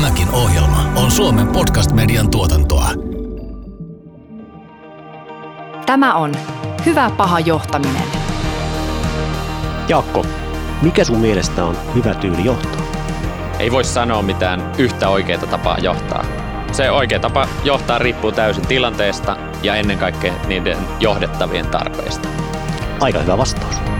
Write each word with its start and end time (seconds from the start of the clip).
Tämäkin 0.00 0.30
ohjelma 0.30 0.92
on 0.96 1.10
Suomen 1.10 1.48
podcast-median 1.48 2.30
tuotantoa. 2.30 2.90
Tämä 5.86 6.14
on 6.14 6.32
Hyvä 6.86 7.10
paha 7.16 7.40
johtaminen. 7.40 8.02
Jaakko, 9.88 10.26
mikä 10.82 11.04
sun 11.04 11.18
mielestä 11.18 11.64
on 11.64 11.76
hyvä 11.94 12.14
tyyli 12.14 12.44
johtaa? 12.44 12.82
Ei 13.58 13.70
voi 13.70 13.84
sanoa 13.84 14.22
mitään 14.22 14.72
yhtä 14.78 15.08
oikeaa 15.08 15.46
tapaa 15.46 15.78
johtaa. 15.78 16.24
Se 16.72 16.90
oikea 16.90 17.20
tapa 17.20 17.48
johtaa 17.64 17.98
riippuu 17.98 18.32
täysin 18.32 18.66
tilanteesta 18.66 19.36
ja 19.62 19.74
ennen 19.74 19.98
kaikkea 19.98 20.32
niiden 20.46 20.78
johdettavien 21.00 21.66
tarpeista. 21.66 22.28
Aika 23.00 23.18
hyvä 23.18 23.38
vastaus. 23.38 23.99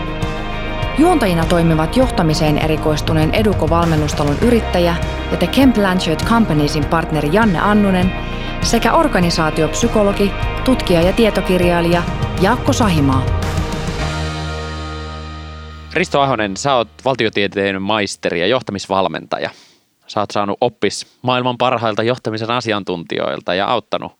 Juontajina 1.01 1.45
toimivat 1.45 1.97
johtamiseen 1.97 2.57
erikoistuneen 2.57 3.33
Eduko-valmennustalon 3.33 4.37
yrittäjä 4.41 4.95
ja 5.31 5.37
The 5.37 5.47
Kemp 5.47 5.75
Blanchard 5.75 6.19
Companiesin 6.25 6.85
partneri 6.85 7.29
Janne 7.31 7.59
Annunen 7.59 8.11
sekä 8.61 8.93
organisaatiopsykologi, 8.93 10.31
tutkija 10.65 11.01
ja 11.01 11.13
tietokirjailija 11.13 12.03
Jaakko 12.41 12.73
Sahimaa. 12.73 13.25
Risto 15.93 16.21
Ahonen, 16.21 16.57
sä 16.57 16.75
oot 16.75 16.89
valtiotieteen 17.05 17.81
maisteri 17.81 18.39
ja 18.39 18.47
johtamisvalmentaja. 18.47 19.49
Sä 20.07 20.19
oot 20.19 20.31
saanut 20.31 20.57
oppis 20.61 21.07
maailman 21.21 21.57
parhailta 21.57 22.03
johtamisen 22.03 22.51
asiantuntijoilta 22.51 23.55
ja 23.55 23.67
auttanut 23.67 24.11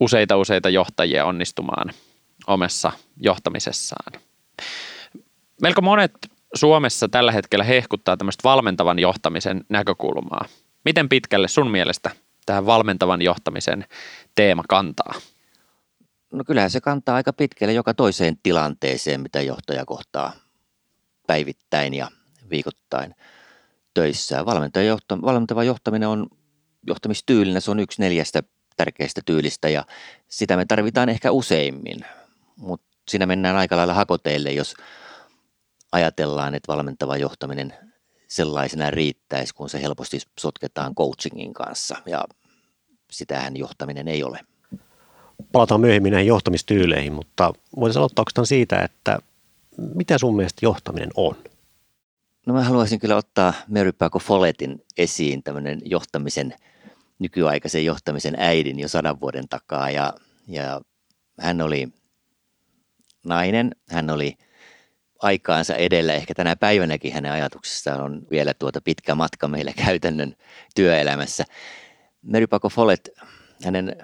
useita 0.00 0.36
useita 0.36 0.68
johtajia 0.68 1.24
onnistumaan 1.24 1.90
omessa 2.46 2.92
johtamisessaan 3.16 4.12
melko 5.62 5.80
monet 5.80 6.12
Suomessa 6.54 7.08
tällä 7.08 7.32
hetkellä 7.32 7.64
hehkuttaa 7.64 8.16
tämmöistä 8.16 8.42
valmentavan 8.44 8.98
johtamisen 8.98 9.64
näkökulmaa. 9.68 10.44
Miten 10.84 11.08
pitkälle 11.08 11.48
sun 11.48 11.70
mielestä 11.70 12.10
tähän 12.46 12.66
valmentavan 12.66 13.22
johtamisen 13.22 13.84
teema 14.34 14.62
kantaa? 14.68 15.14
No 16.32 16.44
kyllähän 16.44 16.70
se 16.70 16.80
kantaa 16.80 17.16
aika 17.16 17.32
pitkälle 17.32 17.72
joka 17.72 17.94
toiseen 17.94 18.36
tilanteeseen, 18.42 19.20
mitä 19.20 19.42
johtaja 19.42 19.84
kohtaa 19.84 20.32
päivittäin 21.26 21.94
ja 21.94 22.08
viikoittain 22.50 23.14
töissä. 23.94 24.46
Valmentava 25.22 25.64
johtaminen 25.64 26.08
on 26.08 26.26
johtamistyylinen, 26.86 27.62
se 27.62 27.70
on 27.70 27.80
yksi 27.80 28.02
neljästä 28.02 28.42
tärkeästä 28.76 29.20
tyylistä 29.26 29.68
ja 29.68 29.84
sitä 30.28 30.56
me 30.56 30.64
tarvitaan 30.64 31.08
ehkä 31.08 31.30
useimmin, 31.30 32.04
mutta 32.56 32.86
siinä 33.08 33.26
mennään 33.26 33.56
aika 33.56 33.76
lailla 33.76 33.94
hakoteille, 33.94 34.52
jos– 34.52 34.74
ajatellaan, 35.96 36.54
että 36.54 36.72
valmentava 36.72 37.16
johtaminen 37.16 37.74
sellaisena 38.28 38.90
riittäisi, 38.90 39.54
kun 39.54 39.68
se 39.68 39.82
helposti 39.82 40.18
sotketaan 40.38 40.94
coachingin 40.94 41.54
kanssa 41.54 41.96
ja 42.06 42.24
sitähän 43.10 43.56
johtaminen 43.56 44.08
ei 44.08 44.22
ole. 44.22 44.40
Palataan 45.52 45.80
myöhemmin 45.80 46.12
näihin 46.12 46.28
johtamistyyleihin, 46.28 47.12
mutta 47.12 47.52
voitaisiin 47.76 48.00
aloittaa 48.00 48.22
oikeastaan 48.22 48.46
siitä, 48.46 48.80
että 48.80 49.18
mitä 49.94 50.18
sun 50.18 50.36
mielestä 50.36 50.66
johtaminen 50.66 51.10
on? 51.16 51.36
No 52.46 52.54
mä 52.54 52.64
haluaisin 52.64 52.98
kyllä 52.98 53.16
ottaa 53.16 53.52
Mary 53.68 53.92
Paco 53.92 54.18
Folletin 54.18 54.84
esiin 54.96 55.42
tämmöinen 55.42 55.80
johtamisen, 55.84 56.54
nykyaikaisen 57.18 57.84
johtamisen 57.84 58.34
äidin 58.38 58.78
jo 58.78 58.88
sadan 58.88 59.20
vuoden 59.20 59.48
takaa 59.48 59.90
ja, 59.90 60.14
ja 60.48 60.80
hän 61.40 61.60
oli 61.60 61.88
nainen, 63.26 63.70
hän 63.88 64.10
oli 64.10 64.36
aikaansa 65.22 65.74
edellä. 65.74 66.14
Ehkä 66.14 66.34
tänä 66.34 66.56
päivänäkin 66.56 67.12
hänen 67.12 67.32
ajatuksestaan 67.32 68.00
on 68.00 68.22
vielä 68.30 68.54
tuota 68.54 68.80
pitkä 68.80 69.14
matka 69.14 69.48
meillä 69.48 69.72
käytännön 69.72 70.34
työelämässä. 70.74 71.44
Mary 72.22 72.46
Paco 72.46 72.68
Follett, 72.68 73.08
hänen 73.64 73.96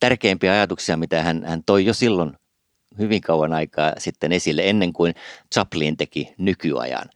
tärkeimpiä 0.00 0.52
ajatuksia, 0.52 0.96
mitä 0.96 1.22
hän, 1.22 1.44
hän 1.44 1.64
toi 1.64 1.84
jo 1.84 1.94
silloin 1.94 2.32
hyvin 2.98 3.20
kauan 3.20 3.52
aikaa 3.52 3.92
sitten 3.98 4.32
esille, 4.32 4.68
ennen 4.68 4.92
kuin 4.92 5.14
Chaplin 5.54 5.96
teki 5.96 6.34
nykyajan, 6.38 7.10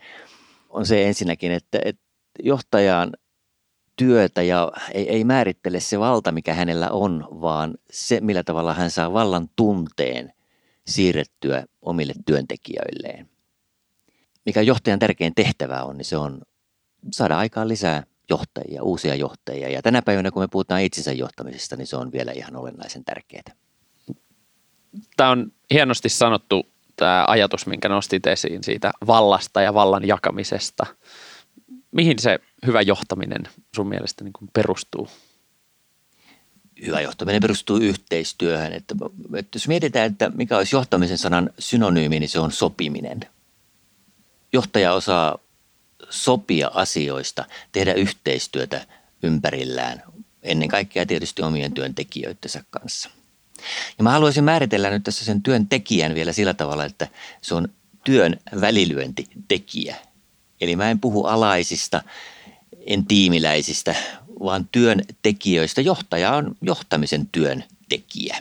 on 0.68 0.86
se 0.86 1.06
ensinnäkin, 1.06 1.52
että, 1.52 1.78
että 1.84 2.02
johtajan 2.42 3.12
työtä 3.96 4.42
ja 4.42 4.72
ei, 4.94 5.08
ei 5.08 5.24
määrittele 5.24 5.80
se 5.80 5.98
valta, 6.00 6.32
mikä 6.32 6.54
hänellä 6.54 6.90
on, 6.90 7.28
vaan 7.30 7.74
se, 7.90 8.20
millä 8.20 8.42
tavalla 8.42 8.74
hän 8.74 8.90
saa 8.90 9.12
vallan 9.12 9.48
tunteen 9.56 10.32
siirrettyä 10.86 11.64
omille 11.82 12.12
työntekijöilleen. 12.26 13.28
Mikä 14.46 14.62
johtajan 14.62 14.98
tärkein 14.98 15.34
tehtävä 15.34 15.82
on, 15.82 15.96
niin 15.96 16.04
se 16.04 16.16
on 16.16 16.42
saada 17.12 17.38
aikaan 17.38 17.68
lisää 17.68 18.02
johtajia, 18.30 18.82
uusia 18.82 19.14
johtajia. 19.14 19.68
Ja 19.68 19.82
tänä 19.82 20.02
päivänä, 20.02 20.30
kun 20.30 20.42
me 20.42 20.48
puhutaan 20.48 20.82
itsensä 20.82 21.12
johtamisesta, 21.12 21.76
niin 21.76 21.86
se 21.86 21.96
on 21.96 22.12
vielä 22.12 22.32
ihan 22.32 22.56
olennaisen 22.56 23.04
tärkeää. 23.04 23.42
Tämä 25.16 25.30
on 25.30 25.52
hienosti 25.70 26.08
sanottu 26.08 26.66
tämä 26.96 27.24
ajatus, 27.28 27.66
minkä 27.66 27.88
nostit 27.88 28.26
esiin 28.26 28.64
siitä 28.64 28.92
vallasta 29.06 29.60
ja 29.60 29.74
vallan 29.74 30.06
jakamisesta. 30.08 30.86
Mihin 31.90 32.18
se 32.18 32.38
hyvä 32.66 32.82
johtaminen 32.82 33.42
sun 33.76 33.88
mielestä 33.88 34.24
niin 34.24 34.32
perustuu? 34.52 35.08
Hyvä 36.86 37.00
johtaminen 37.00 37.42
perustuu 37.42 37.76
yhteistyöhön. 37.76 38.72
Että, 38.72 38.94
että 39.36 39.56
jos 39.56 39.68
mietitään, 39.68 40.10
että 40.10 40.30
mikä 40.34 40.58
olisi 40.58 40.76
johtamisen 40.76 41.18
sanan 41.18 41.50
synonyymi, 41.58 42.20
niin 42.20 42.28
se 42.28 42.40
on 42.40 42.52
sopiminen. 42.52 43.20
Johtaja 44.52 44.92
osaa 44.92 45.38
sopia 46.10 46.70
asioista, 46.74 47.44
tehdä 47.72 47.92
yhteistyötä 47.92 48.86
ympärillään, 49.22 50.02
ennen 50.42 50.68
kaikkea 50.68 51.06
tietysti 51.06 51.42
omien 51.42 51.72
työntekijöidensä 51.72 52.64
kanssa. 52.70 53.10
Ja 53.98 54.04
mä 54.04 54.10
haluaisin 54.10 54.44
määritellä 54.44 54.90
nyt 54.90 55.04
tässä 55.04 55.24
sen 55.24 55.42
työntekijän 55.42 56.14
vielä 56.14 56.32
sillä 56.32 56.54
tavalla, 56.54 56.84
että 56.84 57.08
se 57.40 57.54
on 57.54 57.68
työn 58.04 58.40
välilyöntitekijä. 58.60 59.96
Eli 60.60 60.76
mä 60.76 60.90
en 60.90 61.00
puhu 61.00 61.24
alaisista, 61.24 62.02
en 62.86 63.06
tiimiläisistä, 63.06 63.94
vaan 64.44 64.68
työntekijöistä. 64.72 65.80
Johtaja 65.80 66.32
on 66.32 66.54
johtamisen 66.62 67.28
työntekijä. 67.32 68.36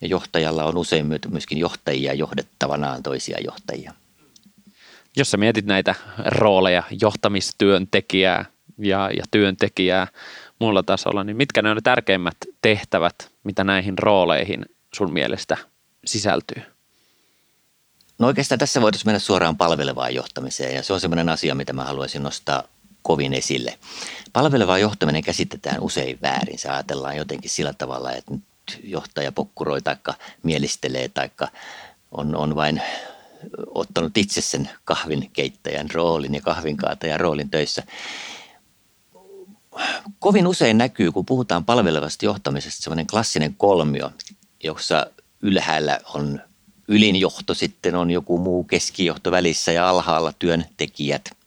Ja 0.00 0.08
johtajalla 0.08 0.64
on 0.64 0.76
usein 0.76 1.06
myöskin 1.30 1.58
johtajia 1.58 2.14
johdettavanaan 2.14 3.02
toisia 3.02 3.38
johtajia. 3.44 3.94
Jos 5.16 5.30
sä 5.30 5.36
mietit 5.36 5.66
näitä 5.66 5.94
rooleja, 6.26 6.82
johtamistyöntekijää 7.00 8.44
ja, 8.78 9.10
ja 9.16 9.24
työntekijää 9.30 10.06
muulla 10.58 10.82
tasolla, 10.82 11.24
niin 11.24 11.36
mitkä 11.36 11.62
ne 11.62 11.70
on 11.70 11.76
ne 11.76 11.80
tärkeimmät 11.80 12.36
tehtävät, 12.62 13.14
mitä 13.44 13.64
näihin 13.64 13.98
rooleihin 13.98 14.66
sun 14.94 15.12
mielestä 15.12 15.56
sisältyy? 16.04 16.62
No 18.18 18.26
oikeastaan 18.26 18.58
tässä 18.58 18.80
voitaisiin 18.80 19.08
mennä 19.08 19.18
suoraan 19.18 19.56
palvelevaan 19.56 20.14
johtamiseen 20.14 20.74
ja 20.74 20.82
se 20.82 20.92
on 20.92 21.00
sellainen 21.00 21.28
asia, 21.28 21.54
mitä 21.54 21.72
mä 21.72 21.84
haluaisin 21.84 22.22
nostaa 22.22 22.64
kovin 23.02 23.34
esille. 23.34 23.78
Palveleva 24.32 24.78
johtaminen 24.78 25.22
käsitetään 25.22 25.80
usein 25.80 26.18
väärin. 26.22 26.58
Se 26.58 26.68
ajatellaan 26.68 27.16
jotenkin 27.16 27.50
sillä 27.50 27.72
tavalla, 27.72 28.12
että 28.12 28.34
nyt 28.34 28.44
johtaja 28.84 29.32
pokkuroi 29.32 29.82
tai 29.82 29.96
mielistelee 30.42 31.08
tai 31.08 31.30
on, 32.10 32.36
on 32.36 32.56
vain 32.56 32.82
ottanut 33.74 34.18
itse 34.18 34.40
sen 34.40 34.70
kahvinkeittäjän 34.84 35.90
roolin 35.90 36.34
ja 36.34 36.40
kahvinkaatajan 36.40 37.20
roolin 37.20 37.50
töissä. 37.50 37.82
Kovin 40.18 40.46
usein 40.46 40.78
näkyy, 40.78 41.12
kun 41.12 41.26
puhutaan 41.26 41.64
palvelevasta 41.64 42.24
johtamisesta, 42.24 42.82
sellainen 42.82 43.06
klassinen 43.06 43.54
kolmio, 43.54 44.10
jossa 44.64 45.06
ylhäällä 45.42 46.00
on 46.14 46.40
ylinjohto, 46.88 47.54
sitten 47.54 47.94
on 47.94 48.10
joku 48.10 48.38
muu 48.38 48.64
keskijohto 48.64 49.30
välissä 49.30 49.72
ja 49.72 49.88
alhaalla 49.88 50.32
työntekijät. 50.38 51.37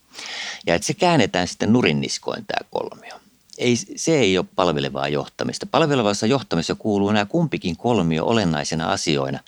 Ja 0.67 0.75
että 0.75 0.85
se 0.85 0.93
käännetään 0.93 1.47
sitten 1.47 1.73
nurinniskoin 1.73 2.45
tämä 2.45 2.69
kolmio. 2.69 3.19
Ei, 3.57 3.75
se 3.95 4.19
ei 4.19 4.37
ole 4.37 4.45
palvelevaa 4.55 5.07
johtamista. 5.07 5.65
Palvelevassa 5.65 6.27
johtamisessa 6.27 6.75
kuuluu 6.75 7.11
nämä 7.11 7.25
kumpikin 7.25 7.77
kolmio 7.77 8.25
olennaisena 8.25 8.91
asioina 8.91 9.39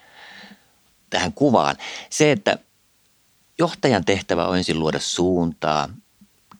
tähän 1.10 1.34
kuvaan. 1.34 1.76
Se, 2.10 2.32
että 2.32 2.58
johtajan 3.60 4.06
tehtävä 4.06 4.48
on 4.48 4.58
ensin 4.58 4.80
luoda 4.80 5.00
suuntaa, 5.00 5.90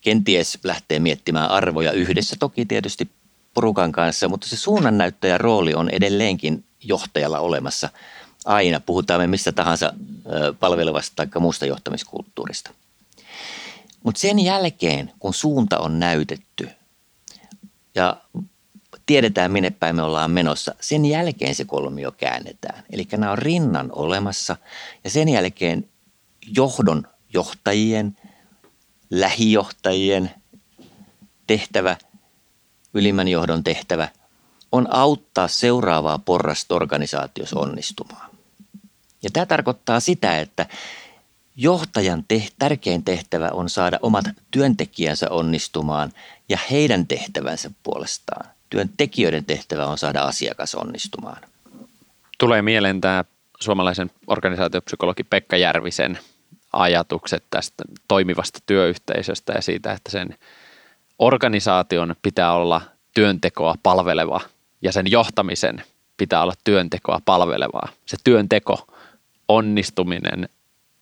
kenties 0.02 0.60
lähtee 0.64 1.00
miettimään 1.00 1.50
arvoja 1.50 1.92
yhdessä 1.92 2.36
toki 2.40 2.66
tietysti 2.66 3.10
porukan 3.54 3.92
kanssa, 3.92 4.28
mutta 4.28 4.48
se 4.48 4.58
suunnannäyttäjän 4.58 5.40
rooli 5.40 5.74
on 5.74 5.90
edelleenkin 5.90 6.66
johtajalla 6.84 7.40
olemassa 7.40 7.90
aina. 8.46 8.80
Puhutaan 8.80 9.22
me 9.22 9.28
mistä 9.28 9.52
tahansa 9.52 9.94
palvelevasta 10.60 11.16
tai 11.16 11.42
muusta 11.42 11.66
johtamiskulttuurista. 11.66 12.72
Mutta 14.04 14.20
sen 14.20 14.40
jälkeen, 14.40 15.12
kun 15.20 15.34
suunta 15.34 15.80
on 15.80 16.00
näytetty 16.00 16.70
ja 17.96 18.18
tiedetään 19.06 19.52
minne 19.52 19.70
päin 19.70 19.96
me 19.96 20.02
ollaan 20.02 20.32
menossa, 20.32 20.76
sen 20.82 21.06
jälkeen 21.06 21.56
se 21.56 21.66
kolmio 21.66 22.12
käännetään. 22.12 22.84
Eli 22.92 23.08
nämä 23.12 23.32
on 23.32 23.38
rinnan 23.38 23.90
olemassa 23.96 24.56
ja 25.04 25.10
sen 25.10 25.30
jälkeen 25.30 25.90
johdon 26.58 27.08
johtajien, 27.34 28.18
lähijohtajien 29.10 30.32
tehtävä, 31.48 31.98
ylimmän 32.94 33.28
johdon 33.28 33.64
tehtävä 33.64 34.08
on 34.72 34.94
auttaa 34.94 35.48
seuraavaa 35.48 36.20
porrasta 36.20 36.76
organisaatiossa 36.76 37.60
onnistumaan. 37.60 38.32
Ja 39.24 39.30
tämä 39.34 39.46
tarkoittaa 39.46 40.00
sitä, 40.00 40.40
että 40.40 40.66
johtajan 41.56 42.24
te- 42.28 42.48
tärkein 42.60 43.04
tehtävä 43.04 43.50
on 43.54 43.70
saada 43.70 44.00
omat 44.02 44.26
työntekijänsä 44.52 45.30
onnistumaan 45.30 46.12
ja 46.50 46.58
heidän 46.72 47.08
tehtävänsä 47.08 47.72
puolestaan. 47.84 48.46
Työntekijöiden 48.70 49.46
tehtävä 49.46 49.86
on 49.86 49.98
saada 49.98 50.22
asiakas 50.22 50.76
onnistumaan. 50.76 51.42
Tulee 52.38 52.62
mieleen 52.62 53.02
tämä 53.02 53.24
suomalaisen 53.60 54.12
organisaatiopsykologi 54.28 55.24
Pekka 55.24 55.58
Järvisen 55.58 56.20
ajatukset 56.74 57.44
tästä 57.50 57.84
toimivasta 58.08 58.60
työyhteisöstä 58.66 59.54
ja 59.54 59.62
siitä, 59.62 59.92
että 59.92 60.12
sen 60.12 60.38
organisaation 61.20 62.16
pitää 62.22 62.54
olla 62.54 62.82
työntekoa 63.14 63.76
palveleva 63.84 64.42
ja 64.82 64.92
sen 64.92 65.12
johtamisen 65.12 65.84
pitää 66.18 66.44
olla 66.44 66.54
työntekoa 66.64 67.20
palvelevaa. 67.26 67.90
Se 68.06 68.18
työnteko, 68.24 68.88
onnistuminen, 69.48 70.50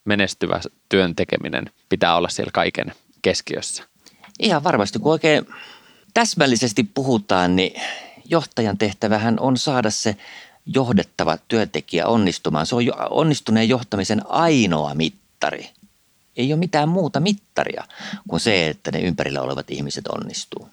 menestyvä 0.05 0.61
työn 0.89 1.15
tekeminen 1.15 1.69
pitää 1.89 2.15
olla 2.15 2.29
siellä 2.29 2.51
kaiken 2.53 2.93
keskiössä. 3.21 3.83
Ihan 4.39 4.63
varmasti, 4.63 4.99
kun 4.99 5.11
oikein 5.11 5.47
täsmällisesti 6.13 6.83
puhutaan, 6.93 7.55
niin 7.55 7.81
johtajan 8.25 8.77
tehtävähän 8.77 9.39
on 9.39 9.57
saada 9.57 9.89
se 9.89 10.15
johdettava 10.65 11.37
työntekijä 11.47 12.07
onnistumaan. 12.07 12.65
Se 12.65 12.75
on 12.75 12.83
onnistuneen 13.09 13.69
johtamisen 13.69 14.21
ainoa 14.29 14.93
mittari. 14.93 15.69
Ei 16.37 16.53
ole 16.53 16.59
mitään 16.59 16.89
muuta 16.89 17.19
mittaria 17.19 17.83
kuin 18.27 18.39
se, 18.39 18.67
että 18.67 18.91
ne 18.91 18.99
ympärillä 18.99 19.41
olevat 19.41 19.71
ihmiset 19.71 20.07
onnistuu. 20.07 20.69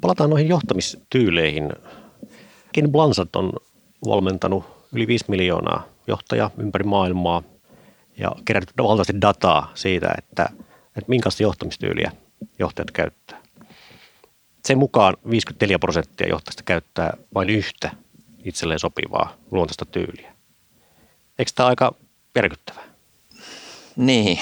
Palataan 0.00 0.30
noihin 0.30 0.48
johtamistyyleihin. 0.48 1.72
Ken 2.72 2.92
Blansat 2.92 3.36
on 3.36 3.52
valmentanut 4.06 4.64
yli 4.92 5.06
5 5.06 5.24
miljoonaa 5.28 5.86
johtajaa 6.06 6.50
ympäri 6.58 6.84
maailmaa 6.84 7.42
ja 8.20 8.32
kerännyt 8.44 8.70
valtavasti 8.78 9.20
dataa 9.20 9.72
siitä, 9.74 10.14
että, 10.18 10.48
että 10.86 11.08
minkälaista 11.08 11.42
johtamistyyliä 11.42 12.12
johtajat 12.58 12.90
käyttää. 12.90 13.42
Sen 14.64 14.78
mukaan 14.78 15.16
54 15.30 15.78
prosenttia 15.78 16.28
johtajista 16.28 16.62
käyttää 16.62 17.16
vain 17.34 17.50
yhtä 17.50 17.90
itselleen 18.44 18.80
sopivaa 18.80 19.36
luontaista 19.50 19.84
tyyliä. 19.84 20.34
Eikö 21.38 21.50
tämä 21.54 21.68
aika 21.68 21.94
järkyttävää? 22.36 22.84
Niin. 23.96 24.38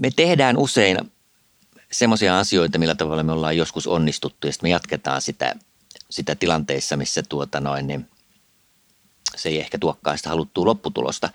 me 0.00 0.10
tehdään 0.16 0.56
usein 0.56 0.98
semmoisia 1.92 2.38
asioita, 2.38 2.78
millä 2.78 2.94
tavalla 2.94 3.22
me 3.22 3.32
ollaan 3.32 3.56
joskus 3.56 3.86
onnistuttu 3.86 4.46
ja 4.46 4.52
sitten 4.52 4.68
me 4.68 4.72
jatketaan 4.72 5.22
sitä, 5.22 5.56
sitä 6.10 6.34
tilanteissa, 6.34 6.96
missä 6.96 7.22
tuota 7.28 7.60
noin, 7.60 7.86
niin 7.86 8.08
se 9.36 9.48
ei 9.48 9.60
ehkä 9.60 9.78
tuokkaan 9.78 10.16
sitä 10.18 10.28
haluttua 10.28 10.64
lopputulosta. 10.64 11.30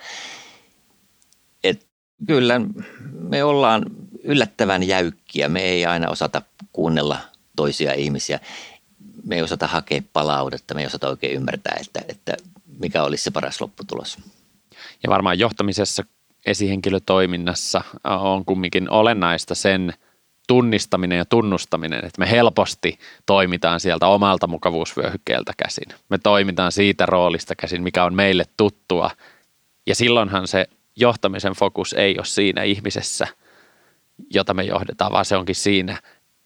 Et 1.63 1.87
kyllä 2.27 2.61
me 3.29 3.43
ollaan 3.43 3.85
yllättävän 4.23 4.83
jäykkiä. 4.83 5.49
Me 5.49 5.61
ei 5.61 5.85
aina 5.85 6.09
osata 6.09 6.41
kuunnella 6.73 7.19
toisia 7.55 7.93
ihmisiä. 7.93 8.39
Me 9.23 9.35
ei 9.35 9.41
osata 9.41 9.67
hakea 9.67 10.01
palautetta, 10.13 10.73
me 10.73 10.81
ei 10.81 10.87
osata 10.87 11.09
oikein 11.09 11.35
ymmärtää, 11.35 11.77
että, 11.81 12.01
että 12.07 12.37
mikä 12.79 13.03
olisi 13.03 13.23
se 13.23 13.31
paras 13.31 13.61
lopputulos. 13.61 14.17
Ja 15.03 15.09
varmaan 15.09 15.39
johtamisessa, 15.39 16.03
esihenkilötoiminnassa 16.45 17.81
on 18.03 18.45
kumminkin 18.45 18.89
olennaista 18.89 19.55
sen 19.55 19.93
tunnistaminen 20.47 21.17
ja 21.17 21.25
tunnustaminen, 21.25 22.05
että 22.05 22.19
me 22.19 22.31
helposti 22.31 22.99
toimitaan 23.25 23.79
sieltä 23.79 24.07
omalta 24.07 24.47
mukavuusvyöhykkeeltä 24.47 25.53
käsin. 25.57 25.99
Me 26.09 26.17
toimitaan 26.17 26.71
siitä 26.71 27.05
roolista 27.05 27.55
käsin, 27.55 27.83
mikä 27.83 28.03
on 28.03 28.13
meille 28.13 28.45
tuttua. 28.57 29.11
Ja 29.87 29.95
silloinhan 29.95 30.47
se 30.47 30.67
johtamisen 30.95 31.53
fokus 31.53 31.93
ei 31.93 32.17
ole 32.17 32.25
siinä 32.25 32.63
ihmisessä, 32.63 33.27
jota 34.29 34.53
me 34.53 34.63
johdetaan, 34.63 35.11
vaan 35.11 35.25
se 35.25 35.37
onkin 35.37 35.55
siinä, 35.55 36.01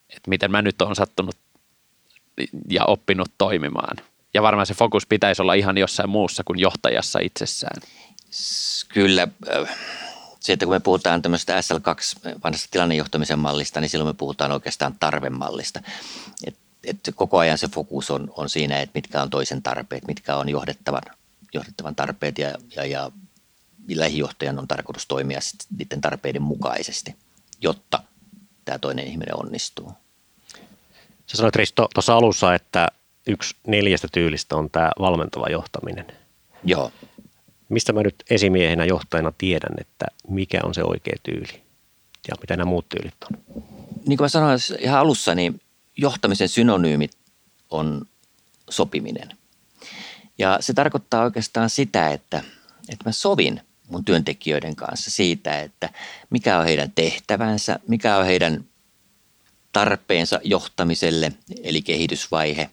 että 0.10 0.30
miten 0.30 0.52
mä 0.52 0.62
nyt 0.62 0.82
on 0.82 0.96
sattunut 0.96 1.36
ja 2.70 2.86
oppinut 2.86 3.32
toimimaan. 3.38 3.98
Ja 4.34 4.42
varmaan 4.42 4.66
se 4.66 4.74
fokus 4.74 5.08
pitäisi 5.08 5.42
olla 5.42 5.54
ihan 5.54 5.78
jossain 5.78 6.10
muussa 6.10 6.44
kuin 6.44 6.60
johtajassa 6.60 7.20
itsessään. 7.20 7.82
Kyllä. 8.94 9.28
Että 10.50 10.66
kun 10.66 10.76
me 10.76 10.80
puhutaan 10.80 11.22
tämmöistä 11.22 11.62
SL2 11.62 12.40
vanhasta 12.44 12.68
tilannejohtamisen 12.72 13.40
mallista, 13.40 13.82
niin 13.82 13.90
silloin 13.90 14.10
me 14.10 14.18
puhutaan 14.18 14.52
oikeastaan 14.52 14.96
tarvemallista. 15.00 15.82
Et, 16.46 16.56
et 16.84 17.00
koko 17.16 17.38
ajan 17.38 17.58
se 17.58 17.68
fokus 17.68 18.12
on, 18.12 18.34
on 18.38 18.50
siinä, 18.50 18.80
että 18.80 18.98
mitkä 18.98 19.22
on 19.22 19.30
toisen 19.30 19.62
tarpeet, 19.62 20.08
mitkä 20.08 20.36
on 20.36 20.50
johdettavan, 20.50 21.02
johdettavan 21.54 21.96
tarpeet 21.96 22.38
ja, 22.38 22.56
ja, 22.76 22.86
ja 22.86 23.12
lähijohtajan 23.96 24.60
on 24.60 24.68
tarkoitus 24.68 25.08
toimia 25.08 25.40
niiden 25.78 26.02
tarpeiden 26.02 26.42
mukaisesti, 26.42 27.16
jotta 27.62 28.04
tämä 28.66 28.80
toinen 28.80 29.08
ihminen 29.08 29.40
onnistuu. 29.40 29.94
Sä 31.28 31.38
sanoit 31.38 31.56
Risto 31.56 31.88
tuossa 31.94 32.16
alussa, 32.16 32.56
että 32.56 32.88
yksi 33.28 33.56
neljästä 33.68 34.08
tyylistä 34.12 34.56
on 34.56 34.70
tämä 34.70 34.92
valmentava 35.00 35.48
johtaminen. 35.50 36.06
Joo. 36.64 36.92
Mistä 37.72 37.94
mä 37.94 38.04
nyt 38.04 38.16
esimiehenä 38.30 38.86
johtajana 38.86 39.34
tiedän, 39.38 39.76
että 39.82 40.06
mikä 40.28 40.60
on 40.64 40.74
se 40.74 40.84
oikea 40.84 41.16
tyyli 41.24 41.62
ja 42.28 42.36
mitä 42.42 42.58
nämä 42.58 42.70
muut 42.70 42.90
tyylit 42.90 43.14
on? 43.24 43.64
Niin 44.08 44.18
kuin 44.18 44.26
mä 44.26 44.30
sanoin 44.30 44.60
ihan 44.80 45.00
alussa, 45.00 45.36
niin 45.36 45.62
johtamisen 45.98 46.50
synonyymit 46.50 47.12
on 47.70 48.06
sopiminen. 48.70 49.30
Ja 50.38 50.58
se 50.60 50.74
tarkoittaa 50.74 51.24
oikeastaan 51.24 51.70
sitä, 51.70 52.10
että, 52.10 52.44
että 52.90 53.06
mä 53.06 53.12
sovin 53.12 53.62
mun 53.90 54.06
työntekijöiden 54.06 54.76
kanssa 54.76 55.12
siitä, 55.12 55.60
että 55.60 55.90
mikä 56.30 56.60
on 56.60 56.66
heidän 56.66 56.92
tehtävänsä, 56.92 57.80
mikä 57.88 58.18
on 58.18 58.26
heidän 58.26 58.66
tarpeensa 59.72 60.40
johtamiselle, 60.44 61.32
eli 61.64 61.82
kehitysvaihe, 61.82 62.70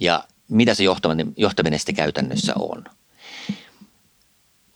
ja 0.00 0.24
mitä 0.48 0.74
se 0.74 0.84
johtaminen, 0.84 1.32
johtaminen 1.36 1.78
sitten 1.78 1.94
käytännössä 1.94 2.52
on. 2.58 2.84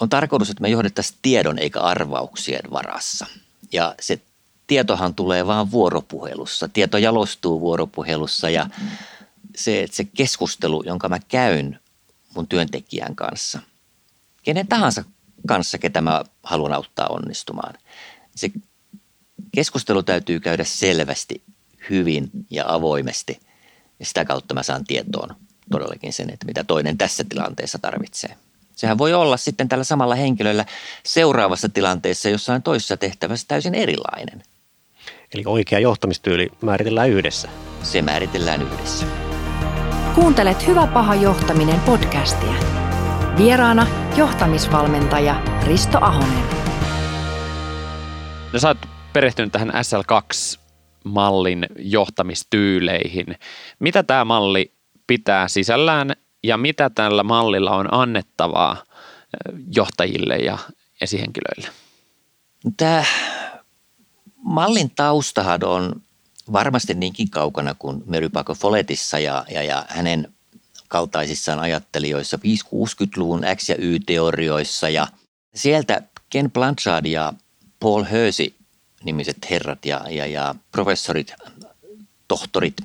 On 0.01 0.09
tarkoitus, 0.09 0.51
että 0.51 0.63
me 0.63 0.69
johdettaisiin 0.69 1.19
tiedon 1.23 1.59
eikä 1.59 1.81
arvauksien 1.81 2.71
varassa. 2.71 3.27
Ja 3.73 3.95
se 4.01 4.21
tietohan 4.67 5.15
tulee 5.15 5.47
vaan 5.47 5.71
vuoropuhelussa. 5.71 6.69
Tieto 6.69 6.99
jalostuu 6.99 7.61
vuoropuhelussa 7.61 8.51
ja 8.51 8.67
se, 9.57 9.83
että 9.83 9.97
se 9.97 10.05
keskustelu, 10.05 10.83
jonka 10.87 11.09
mä 11.09 11.19
käyn 11.29 11.81
mun 12.35 12.47
työntekijän 12.47 13.17
kanssa, 13.17 13.61
kenen 14.43 14.67
tahansa 14.67 15.05
kanssa, 15.47 15.79
ketä 15.79 16.01
mä 16.01 16.25
haluan 16.43 16.73
auttaa 16.73 17.07
onnistumaan, 17.07 17.75
se 18.35 18.51
keskustelu 19.55 20.03
täytyy 20.03 20.41
käydä 20.41 20.65
selvästi, 20.65 21.43
hyvin 21.91 22.31
ja 22.51 22.65
avoimesti. 22.69 23.41
Ja 23.99 24.07
sitä 24.07 24.25
kautta 24.25 24.55
mä 24.55 24.63
saan 24.63 24.85
tietoon 24.85 25.37
todellakin 25.71 26.13
sen, 26.13 26.31
että 26.33 26.47
mitä 26.47 26.65
toinen 26.65 26.99
tässä 26.99 27.25
tilanteessa 27.29 27.79
tarvitsee. 27.79 28.37
Sehän 28.77 28.99
voi 28.99 29.15
olla 29.15 29.37
sitten 29.37 29.69
tällä 29.69 29.85
samalla 29.85 30.15
henkilöllä 30.15 30.65
seuraavassa 31.05 31.69
tilanteessa 31.69 32.29
jossain 32.29 32.63
toisessa 32.63 32.97
tehtävässä 32.97 33.49
täysin 33.49 33.75
erilainen. 33.75 34.43
Eli 35.35 35.43
oikea 35.47 35.79
johtamistyyli 35.79 36.49
määritellään 36.61 37.11
yhdessä. 37.11 37.49
Se 37.83 38.03
määritellään 38.03 38.63
yhdessä. 38.63 39.07
Kuuntelet 40.15 40.67
Hyvä 40.67 40.87
paha 40.87 41.15
johtaminen 41.15 41.81
podcastia. 41.81 42.55
Vieraana 43.39 43.87
johtamisvalmentaja 44.17 45.43
Risto 45.67 45.99
Ahonen. 46.01 46.45
No 48.53 48.59
sä 48.59 48.69
oot 48.69 48.79
perehtynyt 49.13 49.53
tähän 49.53 49.71
SL2-mallin 49.71 51.67
johtamistyyleihin. 51.79 53.27
Mitä 53.79 54.03
tämä 54.03 54.25
malli 54.25 54.73
pitää 55.07 55.49
sisällään 55.49 56.17
ja 56.47 56.57
mitä 56.57 56.91
tällä 56.91 57.23
mallilla 57.23 57.77
on 57.77 57.95
annettavaa 57.95 58.85
johtajille 59.77 60.37
ja 60.37 60.59
esihenkilöille? 61.01 61.69
Tämä 62.77 63.05
mallin 64.37 64.91
taustahan 64.91 65.65
on 65.65 66.03
varmasti 66.53 66.95
niinkin 66.95 67.31
kaukana 67.31 67.75
kuin 67.75 68.03
Mary 68.07 68.29
Paco 68.29 68.55
Folletissa 68.55 69.19
ja, 69.19 69.45
ja, 69.51 69.63
ja 69.63 69.85
hänen 69.89 70.35
kaltaisissaan 70.89 71.59
ajattelijoissa 71.59 72.37
5-60-luvun 72.37 73.43
X- 73.57 73.69
ja 73.69 73.77
Y-teorioissa 73.79 74.89
ja 74.89 75.07
sieltä 75.55 76.03
Ken 76.31 76.51
Blanchard 76.51 77.07
ja 77.07 77.33
Paul 77.81 78.05
Hersey 78.05 78.55
nimiset 79.05 79.51
herrat 79.51 79.87
ja, 79.87 80.05
ja, 80.11 80.27
ja 80.27 80.55
professorit, 80.73 81.35
tohtorit 82.29 82.77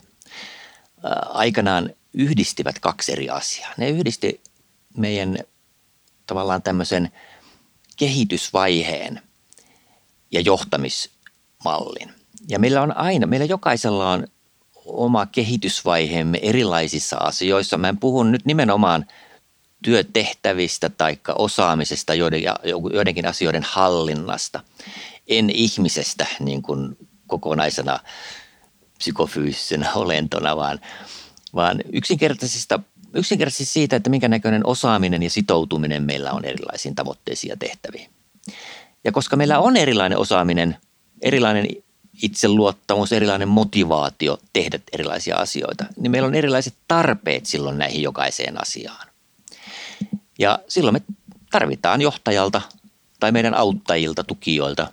aikanaan 1.29 1.89
yhdistivät 2.13 2.79
kaksi 2.79 3.11
eri 3.11 3.29
asiaa. 3.29 3.73
Ne 3.77 3.89
yhdisti 3.89 4.41
meidän 4.97 5.37
tavallaan 6.27 6.61
tämmöisen 6.61 7.11
kehitysvaiheen 7.97 9.21
ja 10.31 10.41
johtamismallin. 10.41 12.13
Ja 12.47 12.59
meillä 12.59 12.81
on 12.81 12.97
aina, 12.97 13.27
meillä 13.27 13.45
jokaisella 13.45 14.11
on 14.11 14.27
oma 14.85 15.25
kehitysvaiheemme 15.25 16.39
erilaisissa 16.41 17.17
asioissa. 17.17 17.77
Mä 17.77 17.89
en 17.89 17.97
puhu 17.97 18.23
nyt 18.23 18.45
nimenomaan 18.45 19.05
työtehtävistä 19.83 20.89
tai 20.89 21.17
osaamisesta, 21.35 22.13
joiden, 22.13 22.41
joidenkin 22.93 23.25
asioiden 23.27 23.63
hallinnasta. 23.63 24.63
En 25.27 25.49
ihmisestä 25.49 26.25
niin 26.39 26.61
kuin 26.61 26.97
kokonaisena 27.27 27.99
psykofyysisenä 28.97 29.93
olentona, 29.93 30.55
vaan, 30.55 30.79
vaan 31.55 31.81
yksinkertaisista, 31.93 32.79
yksinkertaisesti 33.13 33.73
siitä, 33.73 33.95
että 33.95 34.09
minkä 34.09 34.27
näköinen 34.27 34.65
osaaminen 34.65 35.23
ja 35.23 35.29
sitoutuminen 35.29 36.03
meillä 36.03 36.31
on 36.31 36.45
erilaisiin 36.45 36.95
tavoitteisiin 36.95 37.49
ja 37.49 37.57
tehtäviin. 37.57 38.09
Ja 39.03 39.11
koska 39.11 39.35
meillä 39.35 39.59
on 39.59 39.77
erilainen 39.77 40.17
osaaminen, 40.17 40.77
erilainen 41.21 41.67
itseluottamus, 42.21 43.11
erilainen 43.11 43.47
motivaatio 43.47 44.37
tehdä 44.53 44.79
erilaisia 44.93 45.35
asioita, 45.35 45.85
niin 45.97 46.11
meillä 46.11 46.27
on 46.27 46.35
erilaiset 46.35 46.73
tarpeet 46.87 47.45
silloin 47.45 47.77
näihin 47.77 48.01
jokaiseen 48.01 48.61
asiaan. 48.61 49.07
Ja 50.39 50.59
silloin 50.67 50.95
me 50.95 51.01
tarvitaan 51.51 52.01
johtajalta 52.01 52.61
tai 53.19 53.31
meidän 53.31 53.53
auttajilta, 53.53 54.23
tukijoilta 54.23 54.87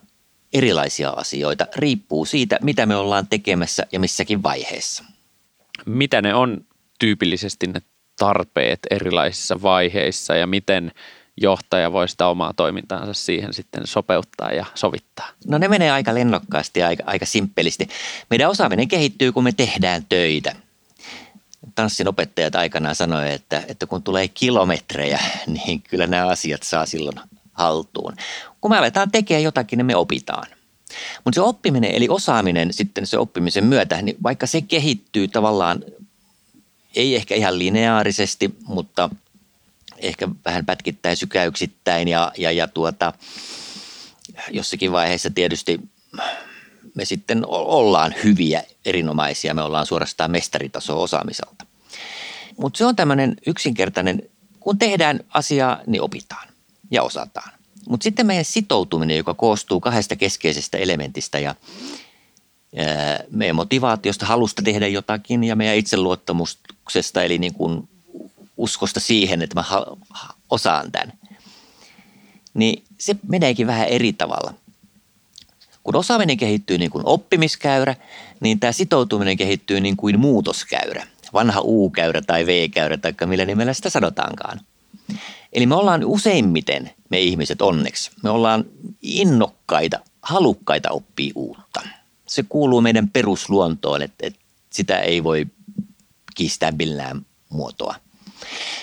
erilaisia 0.52 1.10
asioita. 1.10 1.66
Riippuu 1.76 2.24
siitä, 2.24 2.58
mitä 2.62 2.86
me 2.86 2.96
ollaan 2.96 3.26
tekemässä 3.26 3.86
ja 3.92 4.00
missäkin 4.00 4.42
vaiheessa. 4.42 5.04
Mitä 5.86 6.22
ne 6.22 6.34
on 6.34 6.64
tyypillisesti 6.98 7.66
ne 7.66 7.82
tarpeet 8.18 8.80
erilaisissa 8.90 9.62
vaiheissa 9.62 10.36
ja 10.36 10.46
miten 10.46 10.92
johtaja 11.40 11.92
voi 11.92 12.08
sitä 12.08 12.26
omaa 12.26 12.52
toimintaansa 12.52 13.12
siihen 13.12 13.54
sitten 13.54 13.86
sopeuttaa 13.86 14.50
ja 14.50 14.66
sovittaa? 14.74 15.28
No 15.46 15.58
ne 15.58 15.68
menee 15.68 15.90
aika 15.90 16.14
lennokkaasti 16.14 16.80
ja 16.80 16.86
aika, 16.86 17.02
aika 17.06 17.26
simppelisti. 17.26 17.88
Meidän 18.30 18.50
osaaminen 18.50 18.88
kehittyy, 18.88 19.32
kun 19.32 19.44
me 19.44 19.52
tehdään 19.52 20.04
töitä. 20.08 20.54
Tanssin 21.74 22.08
opettajat 22.08 22.54
aikanaan 22.54 22.94
sanoivat, 22.94 23.32
että, 23.32 23.62
että 23.68 23.86
kun 23.86 24.02
tulee 24.02 24.28
kilometrejä, 24.28 25.20
niin 25.46 25.82
kyllä 25.82 26.06
nämä 26.06 26.26
asiat 26.26 26.62
saa 26.62 26.86
silloin 26.86 27.20
haltuun. 27.52 28.16
Kun 28.60 28.70
me 28.70 28.78
aletaan 28.78 29.10
tekemään 29.10 29.42
jotakin, 29.42 29.76
niin 29.76 29.86
me 29.86 29.96
opitaan. 29.96 30.46
Mutta 31.24 31.34
se 31.34 31.40
oppiminen, 31.40 31.90
eli 31.90 32.08
osaaminen 32.08 32.72
sitten 32.72 33.06
se 33.06 33.18
oppimisen 33.18 33.64
myötä, 33.64 34.02
niin 34.02 34.16
vaikka 34.22 34.46
se 34.46 34.60
kehittyy 34.60 35.28
tavallaan, 35.28 35.84
ei 36.96 37.16
ehkä 37.16 37.34
ihan 37.34 37.58
lineaarisesti, 37.58 38.54
mutta 38.66 39.10
ehkä 39.98 40.28
vähän 40.44 40.66
pätkittäin 40.66 41.16
sykäyksittäin 41.16 42.08
ja, 42.08 42.32
ja, 42.38 42.52
ja 42.52 42.68
tuota, 42.68 43.12
jossakin 44.50 44.92
vaiheessa 44.92 45.30
tietysti 45.30 45.80
me 46.94 47.04
sitten 47.04 47.42
ollaan 47.46 48.14
hyviä, 48.24 48.62
erinomaisia, 48.84 49.54
me 49.54 49.62
ollaan 49.62 49.86
suorastaan 49.86 50.30
mestaritaso 50.30 51.02
osaamiselta. 51.02 51.66
Mutta 52.56 52.78
se 52.78 52.84
on 52.84 52.96
tämmöinen 52.96 53.36
yksinkertainen, 53.46 54.22
kun 54.60 54.78
tehdään 54.78 55.20
asiaa, 55.28 55.80
niin 55.86 56.02
opitaan 56.02 56.48
ja 56.90 57.02
osataan. 57.02 57.57
Mutta 57.88 58.04
sitten 58.04 58.26
meidän 58.26 58.44
sitoutuminen, 58.44 59.16
joka 59.16 59.34
koostuu 59.34 59.80
kahdesta 59.80 60.16
keskeisestä 60.16 60.78
elementistä 60.78 61.38
ja 61.38 61.54
meidän 63.30 63.56
motivaatiosta, 63.56 64.26
halusta 64.26 64.62
tehdä 64.62 64.88
jotakin 64.88 65.44
ja 65.44 65.56
meidän 65.56 65.76
itseluottamuksesta, 65.76 67.22
eli 67.22 67.38
niin 67.38 67.54
kuin 67.54 67.88
uskosta 68.56 69.00
siihen, 69.00 69.42
että 69.42 69.54
mä 69.54 69.64
osaan 70.50 70.92
tämän, 70.92 71.12
niin 72.54 72.84
se 72.98 73.16
meneekin 73.28 73.66
vähän 73.66 73.88
eri 73.88 74.12
tavalla. 74.12 74.54
Kun 75.82 75.96
osaaminen 75.96 76.36
kehittyy 76.36 76.78
niin 76.78 76.90
kuin 76.90 77.06
oppimiskäyrä, 77.06 77.94
niin 78.40 78.60
tämä 78.60 78.72
sitoutuminen 78.72 79.36
kehittyy 79.36 79.80
niin 79.80 79.96
kuin 79.96 80.20
muutoskäyrä. 80.20 81.06
Vanha 81.32 81.60
U-käyrä 81.64 82.22
tai 82.22 82.46
V-käyrä 82.46 82.96
tai 82.96 83.14
millä 83.26 83.44
nimellä 83.44 83.72
sitä 83.72 83.90
sanotaankaan. 83.90 84.60
Eli 85.52 85.66
me 85.66 85.74
ollaan 85.74 86.04
useimmiten, 86.04 86.90
me 87.08 87.20
ihmiset 87.20 87.62
onneksi, 87.62 88.10
me 88.22 88.30
ollaan 88.30 88.64
innokkaita, 89.02 89.98
halukkaita 90.22 90.90
oppia 90.90 91.32
uutta. 91.34 91.80
Se 92.26 92.44
kuuluu 92.48 92.80
meidän 92.80 93.08
perusluontoon, 93.08 94.02
että, 94.02 94.26
että 94.26 94.40
sitä 94.70 94.98
ei 94.98 95.24
voi 95.24 95.46
kiistää 96.34 96.72
millään 96.72 97.26
muotoa– 97.48 97.94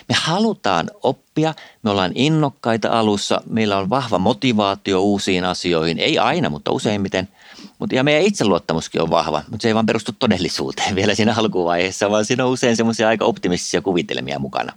me 0.09 0.15
halutaan 0.19 0.91
oppia, 1.03 1.53
me 1.83 1.89
ollaan 1.89 2.11
innokkaita 2.15 2.99
alussa, 2.99 3.41
meillä 3.49 3.77
on 3.77 3.89
vahva 3.89 4.19
motivaatio 4.19 5.01
uusiin 5.01 5.45
asioihin, 5.45 5.99
ei 5.99 6.19
aina, 6.19 6.49
mutta 6.49 6.71
useimmiten. 6.71 7.27
Ja 7.91 8.03
meidän 8.03 8.23
itseluottamuskin 8.23 9.01
on 9.01 9.09
vahva, 9.09 9.43
mutta 9.49 9.61
se 9.61 9.67
ei 9.67 9.75
vaan 9.75 9.85
perustu 9.85 10.11
todellisuuteen 10.19 10.95
vielä 10.99 11.15
siinä 11.15 11.35
alkuvaiheessa, 11.37 12.11
vaan 12.11 12.25
siinä 12.25 12.45
on 12.45 12.51
usein 12.51 12.75
semmoisia 12.75 13.07
aika 13.07 13.25
optimistisia 13.25 13.81
kuvitelmia 13.81 14.39
mukana. 14.39 14.73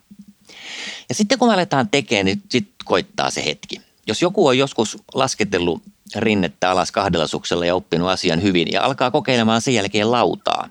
Ja 1.08 1.14
sitten 1.14 1.38
kun 1.38 1.48
me 1.48 1.54
aletaan 1.54 1.88
tekemään, 1.88 2.26
niin 2.26 2.42
sitten 2.48 2.74
koittaa 2.84 3.30
se 3.30 3.44
hetki. 3.44 3.80
Jos 4.06 4.22
joku 4.22 4.46
on 4.46 4.58
joskus 4.58 4.98
lasketellut 5.14 5.82
rinnettä 6.16 6.70
alas 6.70 6.92
kahdella 6.92 7.26
suksella 7.26 7.66
ja 7.66 7.74
oppinut 7.74 8.08
asian 8.08 8.42
hyvin 8.42 8.68
ja 8.72 8.82
alkaa 8.82 9.10
kokeilemaan 9.10 9.60
sen 9.60 9.74
jälkeen 9.74 10.10
lautaa, 10.10 10.68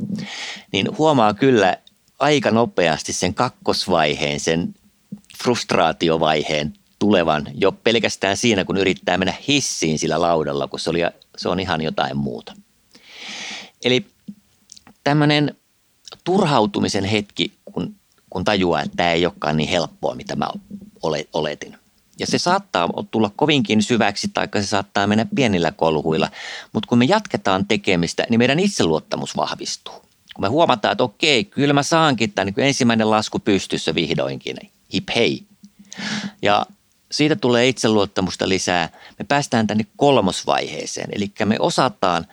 niin 0.72 0.98
huomaa 0.98 1.34
kyllä, 1.34 1.78
aika 2.20 2.52
nopeasti 2.52 3.14
sen 3.14 3.34
kakkosvaiheen, 3.34 4.40
sen 4.40 4.76
frustraatiovaiheen 5.44 6.74
tulevan 7.00 7.48
jo 7.54 7.72
pelkästään 7.72 8.38
siinä, 8.38 8.64
kun 8.64 8.78
yrittää 8.78 9.18
mennä 9.18 9.34
hissiin 9.48 10.00
sillä 10.00 10.22
laudalla, 10.22 10.68
kun 10.68 10.80
se, 10.80 10.90
oli, 10.90 11.00
se 11.38 11.50
on 11.50 11.60
ihan 11.60 11.82
jotain 11.82 12.18
muuta. 12.18 12.54
Eli 13.84 14.06
tämmöinen 15.04 15.56
turhautumisen 16.24 17.06
hetki, 17.06 17.52
kun, 18.38 18.46
tajuaa, 18.46 18.82
että 18.82 18.98
tämä 18.98 19.12
ei 19.12 19.26
olekaan 19.26 19.58
niin 19.58 19.70
helppoa, 19.70 20.16
mitä 20.16 20.36
mä 20.36 20.50
oletin. 21.34 21.78
Ja 22.20 22.28
se 22.28 22.38
saattaa 22.38 22.90
tulla 23.12 23.32
kovinkin 23.36 23.84
syväksi, 23.84 24.28
tai 24.28 24.48
se 24.56 24.64
saattaa 24.64 25.08
mennä 25.08 25.26
pienillä 25.36 25.72
kolhuilla, 25.72 26.30
mutta 26.74 26.88
kun 26.88 26.98
me 26.98 27.06
jatketaan 27.06 27.68
tekemistä, 27.68 28.26
niin 28.30 28.40
meidän 28.40 28.60
itseluottamus 28.60 29.38
vahvistuu 29.38 30.08
kun 30.38 30.46
me 30.46 30.48
huomataan, 30.48 30.92
että 30.92 31.04
okei, 31.04 31.44
kyllä 31.44 31.74
mä 31.74 31.84
saankin 31.84 32.32
tämän 32.32 32.54
niin 32.58 32.68
ensimmäinen 32.68 33.10
lasku 33.10 33.40
pystyssä 33.40 33.96
vihdoinkin, 33.96 34.58
hip 34.94 35.10
hei. 35.16 35.44
Ja 36.42 36.66
siitä 37.12 37.36
tulee 37.36 37.68
itseluottamusta 37.68 38.50
lisää. 38.50 38.90
Me 39.20 39.26
päästään 39.28 39.68
tänne 39.68 39.86
kolmosvaiheeseen, 39.96 41.10
eli 41.12 41.32
me 41.46 41.56
osataan, 41.60 42.28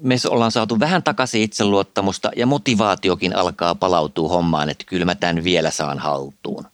me 0.00 0.16
ollaan 0.28 0.52
saatu 0.52 0.80
vähän 0.80 1.02
takaisin 1.02 1.42
itseluottamusta 1.42 2.30
ja 2.36 2.46
motivaatiokin 2.46 3.36
alkaa 3.36 3.74
palautua 3.74 4.28
hommaan, 4.28 4.70
että 4.70 4.84
kyllä 4.84 5.04
mä 5.04 5.14
tämän 5.14 5.44
vielä 5.44 5.70
saan 5.70 5.98
haltuun. 5.98 6.66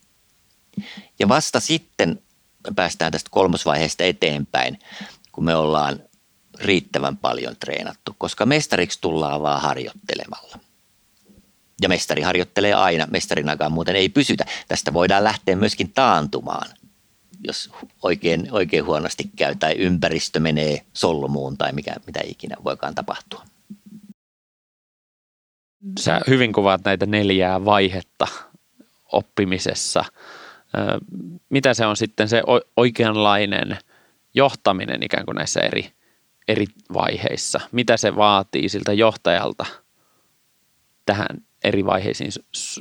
Ja 1.18 1.28
vasta 1.28 1.60
sitten 1.60 2.22
päästään 2.76 3.12
tästä 3.12 3.30
kolmosvaiheesta 3.30 4.04
eteenpäin, 4.04 4.78
kun 5.32 5.44
me 5.44 5.56
ollaan 5.56 6.00
riittävän 6.60 7.16
paljon 7.16 7.56
treenattu, 7.60 8.14
koska 8.18 8.46
mestariksi 8.46 9.00
tullaan 9.00 9.42
vaan 9.42 9.62
harjoittelemalla. 9.62 10.58
Ja 11.82 11.88
mestari 11.88 12.22
harjoittelee 12.22 12.74
aina, 12.74 13.06
mestarinakaan 13.10 13.72
muuten 13.72 13.96
ei 13.96 14.08
pysytä. 14.08 14.44
Tästä 14.68 14.92
voidaan 14.92 15.24
lähteä 15.24 15.56
myöskin 15.56 15.92
taantumaan, 15.92 16.66
jos 17.44 17.70
oikein, 18.02 18.48
oikein 18.50 18.84
huonosti 18.84 19.30
käy 19.36 19.54
tai 19.54 19.72
ympäristö 19.72 20.40
menee 20.40 20.80
solmuun 20.92 21.58
tai 21.58 21.72
mikä, 21.72 21.94
mitä 22.06 22.20
ikinä 22.24 22.56
voikaan 22.64 22.94
tapahtua. 22.94 23.42
Sä 26.00 26.20
hyvin 26.26 26.52
kuvaat 26.52 26.84
näitä 26.84 27.06
neljää 27.06 27.64
vaihetta 27.64 28.26
oppimisessa. 29.12 30.04
Mitä 31.48 31.74
se 31.74 31.86
on 31.86 31.96
sitten 31.96 32.28
se 32.28 32.42
oikeanlainen 32.76 33.78
johtaminen 34.34 35.02
ikään 35.02 35.24
kuin 35.26 35.36
näissä 35.36 35.60
eri 35.60 35.92
eri 36.48 36.66
vaiheissa? 36.92 37.60
Mitä 37.72 37.96
se 37.96 38.16
vaatii 38.16 38.68
siltä 38.68 38.92
johtajalta 38.92 39.66
tähän 41.06 41.44
eri 41.64 41.86
vaiheisiin 41.86 42.30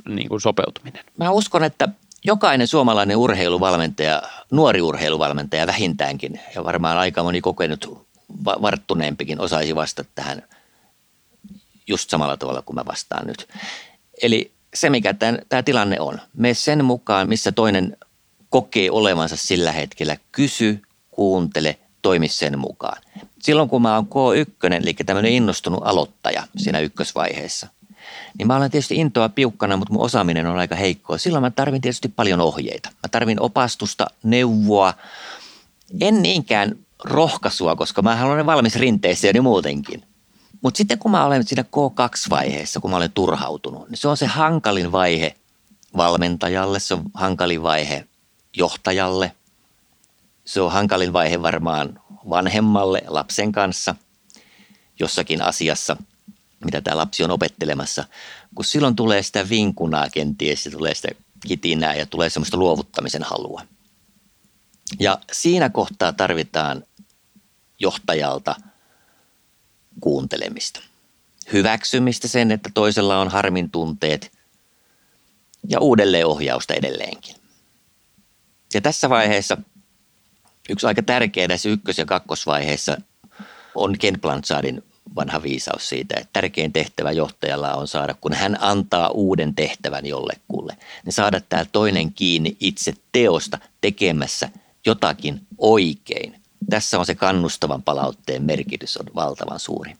niin 0.09 0.29
kuin 0.29 0.41
sopeutuminen? 0.41 1.03
Mä 1.17 1.31
uskon, 1.31 1.63
että 1.63 1.89
jokainen 2.23 2.67
suomalainen 2.67 3.17
urheiluvalmentaja, 3.17 4.21
nuori 4.51 4.81
urheiluvalmentaja 4.81 5.67
vähintäänkin, 5.67 6.39
ja 6.55 6.63
varmaan 6.63 6.97
aika 6.97 7.23
moni 7.23 7.41
kokenut 7.41 8.07
varttuneempikin 8.45 9.41
osaisi 9.41 9.75
vastata 9.75 10.09
tähän 10.15 10.43
just 11.87 12.09
samalla 12.09 12.37
tavalla 12.37 12.61
kuin 12.61 12.75
mä 12.75 12.85
vastaan 12.85 13.27
nyt. 13.27 13.47
Eli 14.21 14.51
se, 14.73 14.89
mikä 14.89 15.13
tämä 15.49 15.63
tilanne 15.63 15.99
on, 15.99 16.21
me 16.37 16.53
sen 16.53 16.85
mukaan, 16.85 17.29
missä 17.29 17.51
toinen 17.51 17.97
kokee 18.49 18.91
olevansa 18.91 19.35
sillä 19.35 19.71
hetkellä, 19.71 20.17
kysy, 20.31 20.81
kuuntele, 21.11 21.77
toimi 22.01 22.27
sen 22.27 22.59
mukaan. 22.59 23.01
Silloin 23.41 23.69
kun 23.69 23.81
mä 23.81 23.95
oon 23.95 24.07
K1, 24.07 24.73
eli 24.73 24.93
tämmöinen 24.93 25.31
innostunut 25.31 25.81
aloittaja 25.83 26.47
siinä 26.57 26.79
ykkösvaiheessa, 26.79 27.67
niin 28.37 28.47
mä 28.47 28.55
olen 28.55 28.71
tietysti 28.71 28.95
intoa 28.95 29.29
piukkana, 29.29 29.77
mutta 29.77 29.93
mun 29.93 30.03
osaaminen 30.03 30.47
on 30.47 30.57
aika 30.57 30.75
heikkoa. 30.75 31.17
Silloin 31.17 31.41
mä 31.41 31.51
tarvin 31.51 31.81
tietysti 31.81 32.07
paljon 32.07 32.41
ohjeita. 32.41 32.89
Mä 32.89 33.09
tarvin 33.11 33.41
opastusta, 33.41 34.07
neuvoa, 34.23 34.93
en 36.01 36.21
niinkään 36.21 36.75
rohkaisua, 37.03 37.75
koska 37.75 38.01
mä 38.01 38.15
haluan 38.15 38.45
valmis 38.45 38.75
rinteeseen 38.75 39.33
niin 39.33 39.43
muutenkin. 39.43 40.03
Mutta 40.61 40.77
sitten 40.77 40.99
kun 40.99 41.11
mä 41.11 41.25
olen 41.25 41.47
siinä 41.47 41.63
K2-vaiheessa, 41.63 42.79
kun 42.79 42.91
mä 42.91 42.97
olen 42.97 43.11
turhautunut, 43.11 43.89
niin 43.89 43.97
se 43.97 44.07
on 44.07 44.17
se 44.17 44.25
hankalin 44.25 44.91
vaihe 44.91 45.35
valmentajalle, 45.97 46.79
se 46.79 46.93
on 46.93 47.03
hankalin 47.13 47.63
vaihe 47.63 48.07
johtajalle, 48.57 49.31
se 50.45 50.61
on 50.61 50.71
hankalin 50.71 51.13
vaihe 51.13 51.41
varmaan 51.41 51.99
vanhemmalle 52.29 53.01
lapsen 53.07 53.51
kanssa 53.51 53.95
jossakin 54.99 55.41
asiassa, 55.41 55.97
mitä 56.65 56.81
tämä 56.81 56.97
lapsi 56.97 57.23
on 57.23 57.31
opettelemassa, 57.31 58.05
kun 58.55 58.65
silloin 58.65 58.95
tulee 58.95 59.23
sitä 59.23 59.49
vinkunaa 59.49 60.09
kenties 60.09 60.65
ja 60.65 60.71
tulee 60.71 60.95
sitä 60.95 61.07
kitinää 61.47 61.95
ja 61.95 62.05
tulee 62.05 62.29
semmoista 62.29 62.57
luovuttamisen 62.57 63.23
halua. 63.23 63.61
Ja 64.99 65.19
siinä 65.31 65.69
kohtaa 65.69 66.13
tarvitaan 66.13 66.83
johtajalta 67.79 68.55
kuuntelemista. 70.01 70.81
Hyväksymistä 71.53 72.27
sen, 72.27 72.51
että 72.51 72.69
toisella 72.73 73.19
on 73.19 73.27
harmin 73.27 73.71
tunteet 73.71 74.31
ja 75.69 75.79
uudelleenohjausta 75.79 76.73
edelleenkin. 76.73 77.35
Ja 78.73 78.81
tässä 78.81 79.09
vaiheessa 79.09 79.57
yksi 80.69 80.87
aika 80.87 81.03
tärkeä 81.03 81.47
tässä 81.47 81.69
ykkös- 81.69 81.97
ja 81.97 82.05
kakkosvaiheessa 82.05 82.97
on 83.75 83.97
Ken 83.97 84.21
Blanchardin 84.21 84.83
vanha 85.15 85.43
viisaus 85.43 85.89
siitä, 85.89 86.15
että 86.17 86.29
tärkein 86.33 86.73
tehtävä 86.73 87.11
johtajalla 87.11 87.73
on 87.73 87.87
saada, 87.87 88.13
kun 88.13 88.33
hän 88.33 88.57
antaa 88.61 89.09
uuden 89.09 89.55
tehtävän 89.55 90.05
jollekulle, 90.05 90.77
niin 91.05 91.13
saada 91.13 91.41
tämä 91.41 91.65
toinen 91.71 92.13
kiinni 92.13 92.57
itse 92.59 92.93
teosta 93.11 93.59
tekemässä 93.81 94.49
jotakin 94.85 95.41
oikein. 95.57 96.41
Tässä 96.69 96.99
on 96.99 97.05
se 97.05 97.15
kannustavan 97.15 97.83
palautteen 97.83 98.43
merkitys 98.43 98.97
on 98.97 99.05
valtavan 99.15 99.59
suuri. 99.59 99.95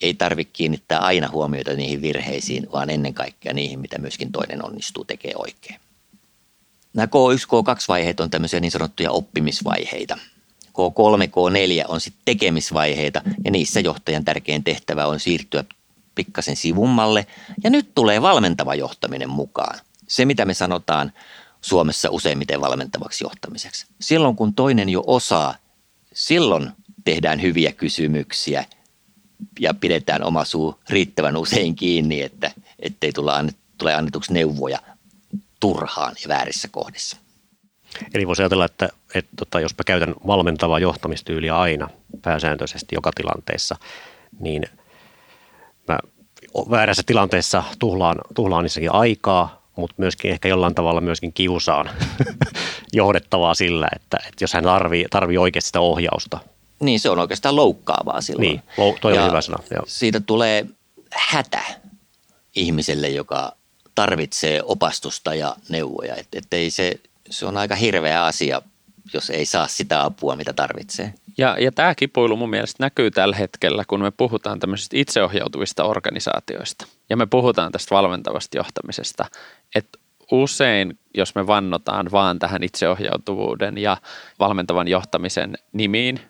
Ei 0.00 0.14
tarvitse 0.14 0.52
kiinnittää 0.52 0.98
aina 0.98 1.28
huomiota 1.28 1.72
niihin 1.72 2.02
virheisiin, 2.02 2.72
vaan 2.72 2.90
ennen 2.90 3.14
kaikkea 3.14 3.52
niihin, 3.52 3.80
mitä 3.80 3.98
myöskin 3.98 4.32
toinen 4.32 4.64
onnistuu 4.64 5.04
tekemään 5.04 5.40
oikein. 5.40 5.80
Nämä 6.94 7.06
K1, 7.06 7.46
K2-vaiheet 7.46 8.20
on 8.20 8.30
tämmöisiä 8.30 8.60
niin 8.60 8.70
sanottuja 8.70 9.10
oppimisvaiheita. 9.10 10.18
K3, 10.76 11.26
K4 11.26 11.84
on 11.88 12.00
sitten 12.00 12.22
tekemisvaiheita 12.24 13.22
ja 13.44 13.50
niissä 13.50 13.80
johtajan 13.80 14.24
tärkein 14.24 14.64
tehtävä 14.64 15.06
on 15.06 15.20
siirtyä 15.20 15.64
pikkasen 16.14 16.56
sivummalle. 16.56 17.26
Ja 17.64 17.70
nyt 17.70 17.94
tulee 17.94 18.22
valmentava 18.22 18.74
johtaminen 18.74 19.30
mukaan. 19.30 19.78
Se, 20.08 20.24
mitä 20.24 20.44
me 20.44 20.54
sanotaan 20.54 21.12
Suomessa 21.60 22.10
useimmiten 22.10 22.60
valmentavaksi 22.60 23.24
johtamiseksi. 23.24 23.86
Silloin 24.00 24.36
kun 24.36 24.54
toinen 24.54 24.88
jo 24.88 25.04
osaa, 25.06 25.54
silloin 26.14 26.70
tehdään 27.04 27.42
hyviä 27.42 27.72
kysymyksiä 27.72 28.64
ja 29.60 29.74
pidetään 29.74 30.24
oma 30.24 30.44
suu 30.44 30.80
riittävän 30.88 31.36
usein 31.36 31.76
kiinni, 31.76 32.22
että 32.22 32.50
ettei 32.78 33.12
tule, 33.12 33.32
annet, 33.32 33.56
tule 33.78 33.94
annetuksi 33.94 34.32
neuvoja 34.32 34.78
turhaan 35.60 36.14
ja 36.22 36.28
väärissä 36.28 36.68
kohdissa. 36.68 37.16
Eli 38.14 38.26
voisi 38.26 38.42
ajatella, 38.42 38.64
että, 38.64 38.88
että 39.14 39.30
tota, 39.36 39.60
jos 39.60 39.72
mä 39.72 39.84
käytän 39.86 40.14
valmentavaa 40.26 40.78
johtamistyyliä 40.78 41.58
aina 41.58 41.88
pääsääntöisesti 42.22 42.94
joka 42.94 43.10
tilanteessa, 43.14 43.76
niin 44.40 44.62
mä 45.88 45.98
väärässä 46.70 47.02
tilanteessa 47.06 47.62
tuhlaan, 47.78 48.16
tuhlaan 48.34 48.64
niissäkin 48.64 48.94
aikaa, 48.94 49.62
mutta 49.76 49.94
myöskin 49.98 50.30
ehkä 50.30 50.48
jollain 50.48 50.74
tavalla 50.74 51.00
myöskin 51.00 51.32
kiusaan 51.32 51.90
johdettavaa 52.92 53.54
sillä, 53.54 53.88
että, 53.96 54.16
että 54.16 54.44
jos 54.44 54.52
hän 54.52 54.64
tarvii, 54.64 55.06
tarvii 55.10 55.38
oikeasti 55.38 55.66
sitä 55.66 55.80
ohjausta. 55.80 56.38
Niin, 56.80 57.00
se 57.00 57.10
on 57.10 57.18
oikeastaan 57.18 57.56
loukkaavaa 57.56 58.20
silloin. 58.20 58.48
Niin, 58.48 58.62
toi 59.00 59.18
on 59.18 59.28
hyvä 59.28 59.40
sana. 59.40 59.62
Joo. 59.70 59.84
Siitä 59.86 60.20
tulee 60.20 60.66
hätä 61.10 61.62
ihmiselle, 62.56 63.08
joka 63.08 63.52
tarvitsee 63.94 64.62
opastusta 64.64 65.34
ja 65.34 65.56
neuvoja. 65.68 66.16
Että 66.16 66.38
et 66.38 66.52
ei 66.52 66.70
se, 66.70 66.92
se 67.30 67.46
on 67.46 67.56
aika 67.56 67.74
hirveä 67.74 68.24
asia, 68.24 68.62
jos 69.14 69.30
ei 69.30 69.46
saa 69.46 69.66
sitä 69.66 70.04
apua, 70.04 70.36
mitä 70.36 70.52
tarvitsee. 70.52 71.14
Ja, 71.38 71.56
ja 71.60 71.72
tämä 71.72 71.94
kipuilu 71.94 72.36
mun 72.36 72.50
mielestä 72.50 72.84
näkyy 72.84 73.10
tällä 73.10 73.36
hetkellä, 73.36 73.84
kun 73.86 74.02
me 74.02 74.10
puhutaan 74.10 74.60
tämmöisistä 74.60 74.96
itseohjautuvista 74.96 75.84
organisaatioista. 75.84 76.86
Ja 77.10 77.16
me 77.16 77.26
puhutaan 77.26 77.72
tästä 77.72 77.94
valmentavasta 77.94 78.56
johtamisesta, 78.56 79.24
että 79.74 79.98
usein, 80.32 80.98
jos 81.14 81.34
me 81.34 81.46
vannotaan 81.46 82.10
vaan 82.12 82.38
tähän 82.38 82.62
itseohjautuvuuden 82.62 83.78
ja 83.78 83.96
valmentavan 84.38 84.88
johtamisen 84.88 85.58
nimiin, 85.72 86.20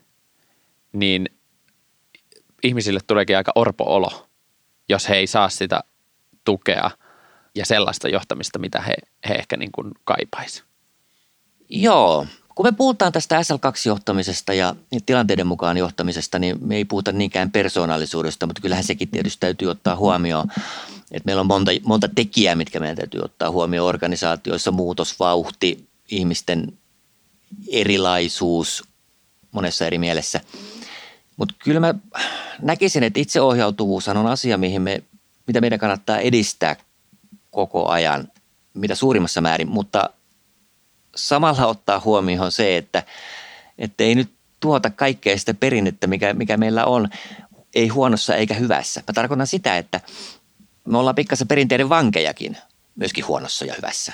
niin 0.93 1.29
ihmisille 2.63 2.99
tuleekin 3.07 3.37
aika 3.37 3.51
orpo-olo, 3.55 4.27
jos 4.89 5.09
he 5.09 5.15
ei 5.15 5.27
saa 5.27 5.49
sitä 5.49 5.83
tukea 6.43 6.91
ja 7.55 7.65
sellaista 7.65 8.09
johtamista, 8.09 8.59
mitä 8.59 8.81
he, 8.81 8.93
he 9.29 9.33
ehkä 9.33 9.57
niin 9.57 9.71
kuin 9.71 9.91
kaipaisi. 10.03 10.63
Joo, 11.69 12.25
kun 12.55 12.65
me 12.65 12.71
puhutaan 12.71 13.11
tästä 13.11 13.41
SL2-johtamisesta 13.41 14.53
ja 14.53 14.75
tilanteiden 15.05 15.47
mukaan 15.47 15.77
johtamisesta, 15.77 16.39
niin 16.39 16.57
me 16.61 16.75
ei 16.75 16.85
puhuta 16.85 17.11
niinkään 17.11 17.51
persoonallisuudesta, 17.51 18.45
mutta 18.45 18.61
kyllähän 18.61 18.83
sekin 18.83 19.09
tietysti 19.09 19.39
täytyy 19.39 19.69
ottaa 19.69 19.95
huomioon, 19.95 20.47
että 21.11 21.25
meillä 21.25 21.39
on 21.39 21.47
monta, 21.47 21.71
monta 21.83 22.09
tekijää, 22.15 22.55
mitkä 22.55 22.79
meidän 22.79 22.97
täytyy 22.97 23.21
ottaa 23.21 23.51
huomioon 23.51 23.89
organisaatioissa, 23.89 24.71
muutosvauhti, 24.71 25.87
ihmisten 26.11 26.73
erilaisuus 27.71 28.83
monessa 29.51 29.85
eri 29.85 29.97
mielessä. 29.97 30.41
Mutta 31.37 31.55
kyllä 31.63 31.79
mä 31.79 31.95
näkisin, 32.61 33.03
että 33.03 33.19
itseohjautuvuus 33.19 34.07
on 34.07 34.27
asia, 34.27 34.57
mihin 34.57 34.81
me, 34.81 35.03
mitä 35.47 35.61
meidän 35.61 35.79
kannattaa 35.79 36.19
edistää 36.19 36.75
koko 37.51 37.87
ajan, 37.87 38.27
mitä 38.73 38.95
suurimmassa 38.95 39.41
määrin, 39.41 39.69
mutta 39.69 40.09
samalla 41.17 41.67
ottaa 41.67 42.01
huomioon 42.05 42.51
se, 42.51 42.77
että, 42.77 43.03
että 43.77 44.03
ei 44.03 44.15
nyt 44.15 44.31
tuota 44.59 44.89
kaikkea 44.89 45.37
sitä 45.37 45.53
perinnettä, 45.53 46.07
mikä, 46.07 46.33
mikä 46.33 46.57
meillä 46.57 46.85
on, 46.85 47.09
ei 47.75 47.87
huonossa 47.87 48.35
eikä 48.35 48.53
hyvässä. 48.53 49.03
Mä 49.07 49.13
tarkoitan 49.13 49.47
sitä, 49.47 49.77
että 49.77 50.01
me 50.85 50.97
ollaan 50.97 51.15
pikkasen 51.15 51.47
perinteiden 51.47 51.89
vankejakin, 51.89 52.57
myöskin 52.95 53.27
huonossa 53.27 53.65
ja 53.65 53.73
hyvässä. 53.77 54.13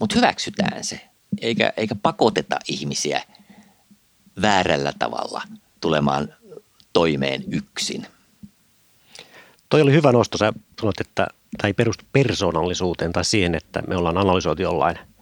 Mutta 0.00 0.16
hyväksytään 0.16 0.84
se, 0.84 1.00
eikä, 1.40 1.72
eikä 1.76 1.94
pakoteta 1.94 2.58
ihmisiä 2.68 3.22
väärällä 4.42 4.92
tavalla 4.98 5.42
tulemaan 5.80 6.34
toimeen 6.92 7.44
yksin. 7.50 8.06
Toi 9.68 9.82
oli 9.82 9.92
hyvä 9.92 10.12
nosto. 10.12 10.38
Sä 10.38 10.52
sanoit, 10.80 11.00
että 11.00 11.26
tämä 11.56 11.68
ei 11.68 11.72
perustu 11.72 12.04
persoonallisuuteen 12.12 13.12
tai 13.12 13.24
siihen, 13.24 13.54
että 13.54 13.82
me 13.88 13.96
ollaan 13.96 14.18
analysoitu 14.18 14.62
jollain– 14.62 14.98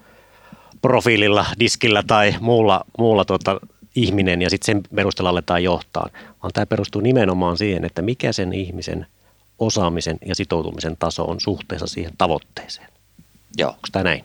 profiililla, 0.82 1.46
diskillä 1.60 2.02
tai 2.06 2.34
muulla, 2.40 2.84
muulla 2.98 3.24
tuota, 3.24 3.60
ihminen 3.94 4.42
ja 4.42 4.50
sitten 4.50 4.66
sen 4.66 4.82
perusteella 4.94 5.30
aletaan 5.30 5.62
johtaa, 5.62 6.08
vaan 6.42 6.52
tämä 6.52 6.66
perustuu 6.66 7.00
nimenomaan 7.00 7.56
siihen, 7.56 7.84
että 7.84 8.02
mikä 8.02 8.32
sen 8.32 8.52
ihmisen 8.52 9.06
osaamisen 9.58 10.18
ja 10.26 10.34
sitoutumisen 10.34 10.96
taso 10.98 11.24
on 11.24 11.40
suhteessa 11.40 11.86
siihen 11.86 12.12
tavoitteeseen. 12.18 12.88
Joo. 13.56 13.70
Onko 13.70 13.88
tämä 13.92 14.02
näin? 14.02 14.24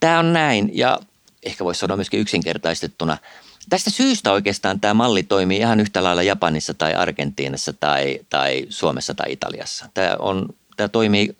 Tämä 0.00 0.18
on 0.18 0.32
näin 0.32 0.70
ja 0.72 1.00
ehkä 1.42 1.64
voisi 1.64 1.80
sanoa 1.80 1.96
myöskin 1.96 2.20
yksinkertaistettuna. 2.20 3.18
Tästä 3.68 3.90
syystä 3.90 4.32
oikeastaan 4.32 4.80
tämä 4.80 4.94
malli 4.94 5.22
toimii 5.22 5.58
ihan 5.58 5.80
yhtä 5.80 6.04
lailla 6.04 6.22
Japanissa 6.22 6.74
tai 6.74 6.94
Argentiinassa 6.94 7.72
tai, 7.72 8.20
tai 8.30 8.66
Suomessa 8.68 9.14
tai 9.14 9.32
Italiassa. 9.32 9.88
Tämä, 9.94 10.16
on, 10.18 10.48
tämä 10.76 10.88
toimii 10.88 11.34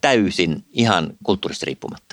täysin 0.00 0.64
ihan 0.72 1.12
kulttuurista 1.22 1.66
riippumatta 1.66 2.09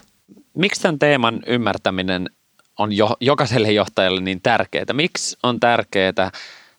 miksi 0.58 0.82
tämän 0.82 1.00
teeman 1.00 1.43
ymmärtäminen 1.48 2.30
on 2.78 2.93
jo, 2.93 3.17
jokaiselle 3.20 3.72
johtajalle 3.72 4.22
niin 4.22 4.41
tärkeää? 4.41 4.86
Miksi 4.93 5.38
on 5.43 5.60
tärkeää 5.60 6.32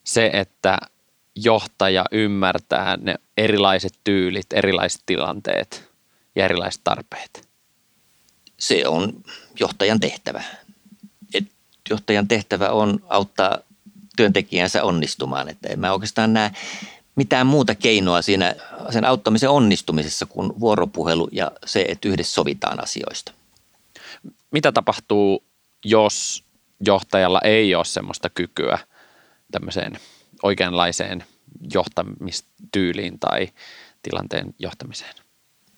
se, 0.04 0.30
että 0.32 0.78
johtaja 1.36 2.04
ymmärtää 2.12 2.96
ne 2.96 3.14
erilaiset 3.36 3.92
tyylit, 4.04 4.46
erilaiset 4.52 5.02
tilanteet 5.06 5.88
ja 6.34 6.44
erilaiset 6.44 6.80
tarpeet? 6.84 7.48
Se 8.58 8.88
on 8.88 9.12
johtajan 9.60 10.00
tehtävä. 10.00 10.42
Et 11.34 11.44
johtajan 11.90 12.28
tehtävä 12.28 12.70
on 12.70 13.02
auttaa 13.08 13.58
työntekijänsä 14.16 14.84
onnistumaan. 14.84 15.48
Että 15.48 15.68
en 15.68 15.80
mä 15.80 15.92
oikeastaan 15.92 16.32
näe 16.32 16.50
mitään 17.16 17.46
muuta 17.46 17.74
keinoa 17.74 18.22
siinä 18.22 18.54
sen 18.90 19.04
auttamisen 19.04 19.50
onnistumisessa 19.50 20.26
kuin 20.26 20.60
vuoropuhelu 20.60 21.28
ja 21.32 21.50
se, 21.66 21.84
että 21.88 22.08
yhdessä 22.08 22.34
sovitaan 22.34 22.82
asioista. 22.82 23.32
Mitä 24.50 24.72
tapahtuu, 24.72 25.44
jos 25.84 26.44
johtajalla 26.87 27.40
ei 27.44 27.74
ole 27.74 27.84
semmoista 27.84 28.30
kykyä 28.30 28.78
tämmöiseen 29.50 29.98
oikeanlaiseen 30.42 31.24
johtamistyyliin 31.74 33.18
tai 33.18 33.48
tilanteen 34.02 34.54
johtamiseen? 34.58 35.14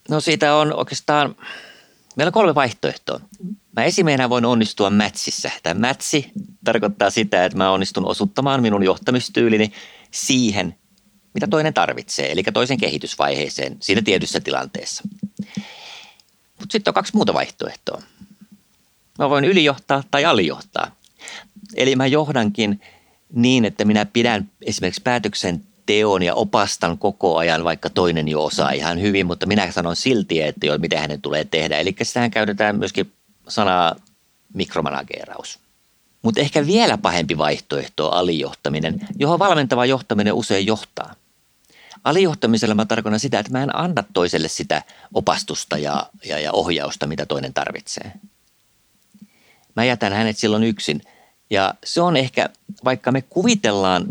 No 0.08 0.20
siitä 0.20 0.54
on 0.54 0.72
oikeastaan, 0.72 1.36
meillä 2.16 2.28
on 2.28 2.32
kolme 2.32 2.54
vaihtoehtoa. 2.54 3.20
Mä 3.76 3.84
esimiehenä 3.84 4.30
voin 4.30 4.44
onnistua 4.44 4.90
mätsissä. 4.90 5.50
Tämä 5.62 5.80
mätsi 5.80 6.30
tarkoittaa 6.64 7.10
sitä, 7.10 7.44
että 7.44 7.58
mä 7.58 7.70
onnistun 7.70 8.06
osuttamaan 8.06 8.62
minun 8.62 8.82
johtamistyylini 8.82 9.72
siihen, 10.10 10.76
mitä 11.34 11.46
toinen 11.46 11.74
tarvitsee, 11.74 12.32
eli 12.32 12.42
toisen 12.42 12.78
kehitysvaiheeseen 12.78 13.76
siinä 13.80 14.02
tietyssä 14.02 14.40
tilanteessa. 14.40 15.02
Mutta 16.58 16.72
sitten 16.72 16.90
on 16.90 16.94
kaksi 16.94 17.16
muuta 17.16 17.34
vaihtoehtoa. 17.34 18.02
Mä 19.20 19.30
voin 19.30 19.44
ylijohtaa 19.44 20.02
tai 20.10 20.24
alijohtaa. 20.24 20.96
Eli 21.76 21.96
mä 21.96 22.06
johdankin 22.06 22.80
niin, 23.32 23.64
että 23.64 23.84
minä 23.84 24.06
pidän 24.06 24.50
esimerkiksi 24.62 25.02
päätöksen 25.02 25.64
teon 25.86 26.22
ja 26.22 26.34
opastan 26.34 26.98
koko 26.98 27.36
ajan, 27.36 27.64
vaikka 27.64 27.90
toinen 27.90 28.28
jo 28.28 28.44
osaa 28.44 28.70
ihan 28.70 29.00
hyvin, 29.00 29.26
mutta 29.26 29.46
minä 29.46 29.70
sanon 29.70 29.96
silti, 29.96 30.42
että 30.42 30.66
jo, 30.66 30.78
mitä 30.78 31.00
hänen 31.00 31.22
tulee 31.22 31.44
tehdä. 31.44 31.78
Eli 31.78 31.96
sitähän 32.02 32.30
käytetään 32.30 32.78
myöskin 32.78 33.12
sanaa 33.48 33.96
mikromanageeraus. 34.54 35.58
Mutta 36.22 36.40
ehkä 36.40 36.66
vielä 36.66 36.98
pahempi 36.98 37.38
vaihtoehto 37.38 38.08
on 38.08 38.14
alijohtaminen, 38.14 39.00
johon 39.18 39.38
valmentava 39.38 39.86
johtaminen 39.86 40.34
usein 40.34 40.66
johtaa. 40.66 41.14
Alijohtamisella 42.04 42.74
mä 42.74 42.86
tarkoitan 42.86 43.20
sitä, 43.20 43.38
että 43.38 43.52
mä 43.52 43.62
en 43.62 43.76
anna 43.76 44.04
toiselle 44.12 44.48
sitä 44.48 44.82
opastusta 45.14 45.78
ja, 45.78 46.06
ja, 46.24 46.38
ja 46.38 46.52
ohjausta, 46.52 47.06
mitä 47.06 47.26
toinen 47.26 47.54
tarvitsee. 47.54 48.12
Mä 49.76 49.84
jätän 49.84 50.12
hänet 50.12 50.38
silloin 50.38 50.64
yksin. 50.64 51.02
Ja 51.50 51.74
se 51.84 52.00
on 52.00 52.16
ehkä, 52.16 52.48
vaikka 52.84 53.12
me 53.12 53.22
kuvitellaan 53.22 54.04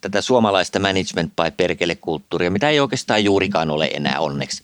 tätä 0.00 0.20
suomalaista 0.20 0.78
management 0.78 1.32
by 1.36 1.50
perkele-kulttuuria, 1.56 2.50
mitä 2.50 2.68
ei 2.68 2.80
oikeastaan 2.80 3.24
juurikaan 3.24 3.70
ole 3.70 3.90
enää 3.94 4.20
onneksi. 4.20 4.62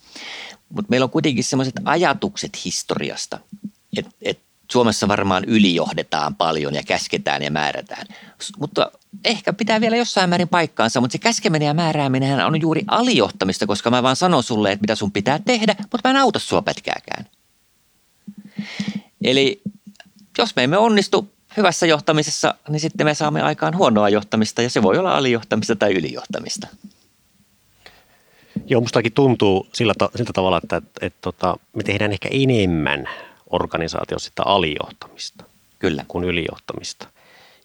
Mutta 0.68 0.90
meillä 0.90 1.04
on 1.04 1.10
kuitenkin 1.10 1.44
sellaiset 1.44 1.74
ajatukset 1.84 2.64
historiasta, 2.64 3.38
että 3.96 4.10
et 4.22 4.38
Suomessa 4.72 5.08
varmaan 5.08 5.44
ylijohdetaan 5.44 6.34
paljon 6.34 6.74
ja 6.74 6.82
käsketään 6.82 7.42
ja 7.42 7.50
määrätään. 7.50 8.06
Mutta 8.58 8.90
ehkä 9.24 9.52
pitää 9.52 9.80
vielä 9.80 9.96
jossain 9.96 10.30
määrin 10.30 10.48
paikkaansa, 10.48 11.00
mutta 11.00 11.12
se 11.12 11.18
käskeminen 11.18 11.66
ja 11.66 11.74
määrääminen 11.74 12.46
on 12.46 12.60
juuri 12.60 12.82
alijohtamista, 12.86 13.66
koska 13.66 13.90
mä 13.90 14.02
vaan 14.02 14.16
sanon 14.16 14.42
sulle, 14.42 14.72
että 14.72 14.82
mitä 14.82 14.94
sun 14.94 15.12
pitää 15.12 15.38
tehdä, 15.38 15.74
mutta 15.78 16.08
mä 16.08 16.10
en 16.10 16.16
auta 16.16 16.38
sua 16.38 16.62
pätkääkään. 16.62 17.26
Eli 19.24 19.62
jos 20.38 20.56
me 20.56 20.64
emme 20.64 20.78
onnistu 20.78 21.32
hyvässä 21.56 21.86
johtamisessa, 21.86 22.54
niin 22.68 22.80
sitten 22.80 23.06
me 23.06 23.14
saamme 23.14 23.42
aikaan 23.42 23.76
huonoa 23.76 24.08
johtamista 24.08 24.62
ja 24.62 24.70
se 24.70 24.82
voi 24.82 24.98
olla 24.98 25.16
alijohtamista 25.16 25.76
tai 25.76 25.92
ylijohtamista. 25.92 26.66
Joo, 28.66 28.80
mustakin 28.80 29.12
tuntuu 29.12 29.66
sillä, 29.72 29.94
sillä 30.14 30.30
tavalla, 30.34 30.60
että, 30.62 30.76
että, 30.76 30.88
että, 30.88 31.06
että 31.06 31.18
tota, 31.20 31.56
me 31.76 31.82
tehdään 31.82 32.12
ehkä 32.12 32.28
enemmän 32.32 33.08
organisaatiossa 33.50 34.28
sitä 34.28 34.42
alijohtamista 34.42 35.44
Kyllä. 35.78 36.04
kuin 36.08 36.24
ylijohtamista. 36.24 37.08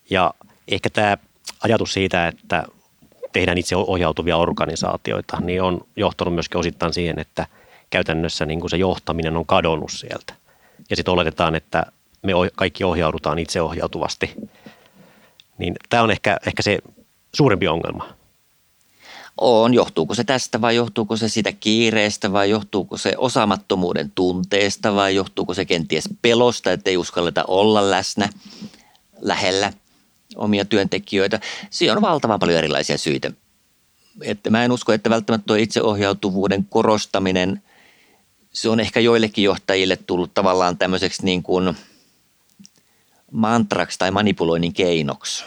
Ja 0.09 0.33
ehkä 0.67 0.89
tämä 0.89 1.17
ajatus 1.63 1.93
siitä, 1.93 2.27
että 2.27 2.63
tehdään 3.33 3.57
itse 3.57 3.75
ohjautuvia 3.75 4.37
organisaatioita, 4.37 5.37
niin 5.41 5.61
on 5.61 5.81
johtanut 5.95 6.33
myöskin 6.33 6.59
osittain 6.59 6.93
siihen, 6.93 7.19
että 7.19 7.47
käytännössä 7.89 8.45
niin 8.45 8.59
kuin 8.59 8.69
se 8.69 8.77
johtaminen 8.77 9.37
on 9.37 9.45
kadonnut 9.45 9.91
sieltä. 9.91 10.33
Ja 10.89 10.95
sitten 10.95 11.13
oletetaan, 11.13 11.55
että 11.55 11.85
me 12.27 12.33
kaikki 12.55 12.83
ohjaudutaan 12.83 13.39
itseohjautuvasti. 13.39 14.33
Niin 15.57 15.75
tämä 15.89 16.03
on 16.03 16.11
ehkä, 16.11 16.37
ehkä 16.47 16.61
se 16.61 16.79
suurempi 17.35 17.67
ongelma. 17.67 18.07
On. 19.37 19.73
Johtuuko 19.73 20.15
se 20.15 20.23
tästä 20.23 20.61
vai 20.61 20.75
johtuuko 20.75 21.17
se 21.17 21.29
sitä 21.29 21.51
kiireestä 21.51 22.31
vai 22.31 22.49
johtuuko 22.49 22.97
se 22.97 23.13
osaamattomuuden 23.17 24.11
tunteesta 24.15 24.95
vai 24.95 25.15
johtuuko 25.15 25.53
se 25.53 25.65
kenties 25.65 26.09
pelosta, 26.21 26.71
että 26.71 26.89
ei 26.89 26.97
uskalleta 26.97 27.43
olla 27.47 27.91
läsnä 27.91 28.29
lähellä 29.21 29.73
omia 30.35 30.65
työntekijöitä. 30.65 31.39
Siinä 31.69 31.93
on 31.93 32.01
valtavan 32.01 32.39
paljon 32.39 32.57
erilaisia 32.57 32.97
syitä. 32.97 33.31
Että 34.21 34.49
mä 34.49 34.65
en 34.65 34.71
usko, 34.71 34.93
että 34.93 35.09
välttämättä 35.09 35.45
tuo 35.45 35.55
itseohjautuvuuden 35.55 36.65
korostaminen, 36.69 37.61
se 38.53 38.69
on 38.69 38.79
ehkä 38.79 38.99
joillekin 38.99 39.43
johtajille 39.43 39.95
tullut 39.95 40.33
tavallaan 40.33 40.77
tämmöiseksi 40.77 41.25
niin 41.25 41.43
kuin– 41.43 41.73
mantraksi 43.31 43.99
tai 43.99 44.11
manipuloinnin 44.11 44.73
keinoksi. 44.73 45.43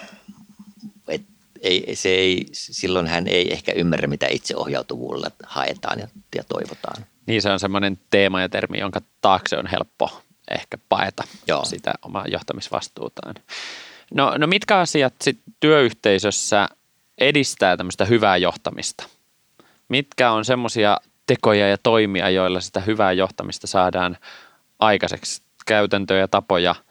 Et 1.08 1.22
ei, 1.60 1.96
se 1.96 2.08
ei, 2.08 2.46
silloin 2.52 3.06
hän 3.06 3.26
ei 3.26 3.52
ehkä 3.52 3.72
ymmärrä, 3.72 4.08
mitä 4.08 4.26
itseohjautuvuudella 4.30 5.30
haetaan 5.46 5.98
ja, 5.98 6.08
ja 6.36 6.44
toivotaan. 6.44 7.06
Niin 7.26 7.42
se 7.42 7.50
on 7.50 7.60
semmoinen 7.60 7.98
teema 8.10 8.40
ja 8.40 8.48
termi, 8.48 8.78
jonka 8.78 9.00
taakse 9.20 9.56
on 9.56 9.66
helppo 9.66 10.22
ehkä 10.50 10.78
paeta 10.88 11.22
Joo. 11.46 11.64
sitä 11.64 11.94
omaa 12.02 12.26
johtamisvastuutaan. 12.26 13.34
No, 14.14 14.34
no 14.38 14.46
mitkä 14.46 14.78
asiat 14.78 15.14
sit 15.22 15.40
työyhteisössä 15.60 16.68
edistää 17.18 17.76
tämmöistä 17.76 18.04
hyvää 18.04 18.36
johtamista? 18.36 19.04
Mitkä 19.88 20.32
on 20.32 20.44
semmoisia 20.44 20.96
tekoja 21.26 21.68
ja 21.68 21.78
toimia, 21.78 22.30
joilla 22.30 22.60
sitä 22.60 22.80
hyvää 22.80 23.12
johtamista 23.12 23.66
saadaan 23.66 24.16
aikaiseksi? 24.78 25.42
Käytäntöjä, 25.66 26.28
tapoja– 26.28 26.74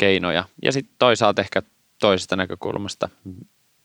keinoja. 0.00 0.44
Ja 0.62 0.72
sitten 0.72 0.94
toisaalta 0.98 1.42
ehkä 1.42 1.62
toisesta 1.98 2.36
näkökulmasta, 2.36 3.08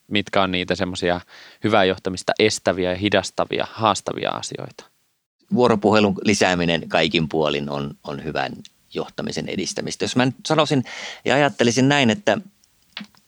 mitkä 0.08 0.41
on 0.41 0.51
niitä 0.51 0.75
semmoisia 0.75 1.21
hyvää 1.63 1.84
johtamista 1.84 2.34
estäviä 2.39 2.89
ja 2.89 2.97
hidastavia, 2.97 3.67
haastavia 3.71 4.30
asioita. 4.30 4.86
Vuoropuhelun 5.54 6.15
lisääminen 6.23 6.89
kaikin 6.89 7.30
puolin 7.30 7.69
on, 7.69 7.93
on 8.04 8.23
hyvän 8.23 8.51
johtamisen 8.93 9.49
edistämistä. 9.49 10.04
Jos 10.04 10.15
mä 10.15 10.25
nyt 10.25 10.36
sanoisin 10.47 10.84
ja 11.25 11.36
ajattelisin 11.36 11.89
näin, 11.89 12.10
että 12.10 12.38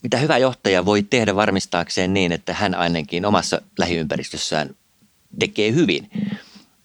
mitä 0.03 0.17
hyvä 0.17 0.37
johtaja 0.37 0.85
voi 0.85 1.03
tehdä 1.03 1.35
varmistaakseen 1.35 2.13
niin, 2.13 2.31
että 2.31 2.53
hän 2.53 2.75
ainakin 2.75 3.25
omassa 3.25 3.61
lähiympäristössään 3.79 4.69
tekee 5.39 5.71
hyvin, 5.71 6.09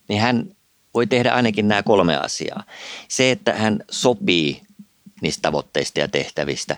niin 0.09 0.21
hän 0.21 0.57
voi 0.95 1.07
tehdä 1.07 1.33
ainakin 1.33 1.69
nämä 1.69 1.83
kolme 1.83 2.17
asiaa. 2.17 2.65
Se, 3.09 3.31
että 3.31 3.55
hän 3.55 3.85
sopii 3.91 4.63
niistä 5.23 5.43
tavoitteista 5.43 6.01
ja 6.01 6.09
tehtävistä, 6.09 6.77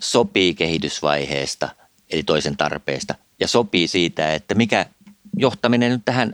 sopii 0.00 0.54
kehitysvaiheesta 0.54 1.68
eli 2.10 2.22
toisen 2.22 2.56
tarpeesta 2.56 3.14
ja 3.40 3.48
sopii 3.48 3.88
siitä, 3.88 4.34
että 4.34 4.54
mikä 4.54 4.86
johtaminen 5.36 5.92
nyt 5.92 6.02
tähän 6.04 6.32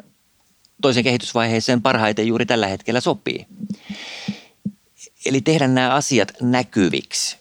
toisen 0.83 1.05
kehitysvaiheeseen 1.05 1.83
parhaiten 1.83 2.27
juuri 2.27 2.47
tällä 2.47 2.67
hetkellä 2.67 3.01
sopii. 3.01 3.47
Eli 5.27 5.41
tehdä 5.41 5.69
nämä 5.69 5.95
asiat 5.95 6.33
näkyviksi 6.43 7.37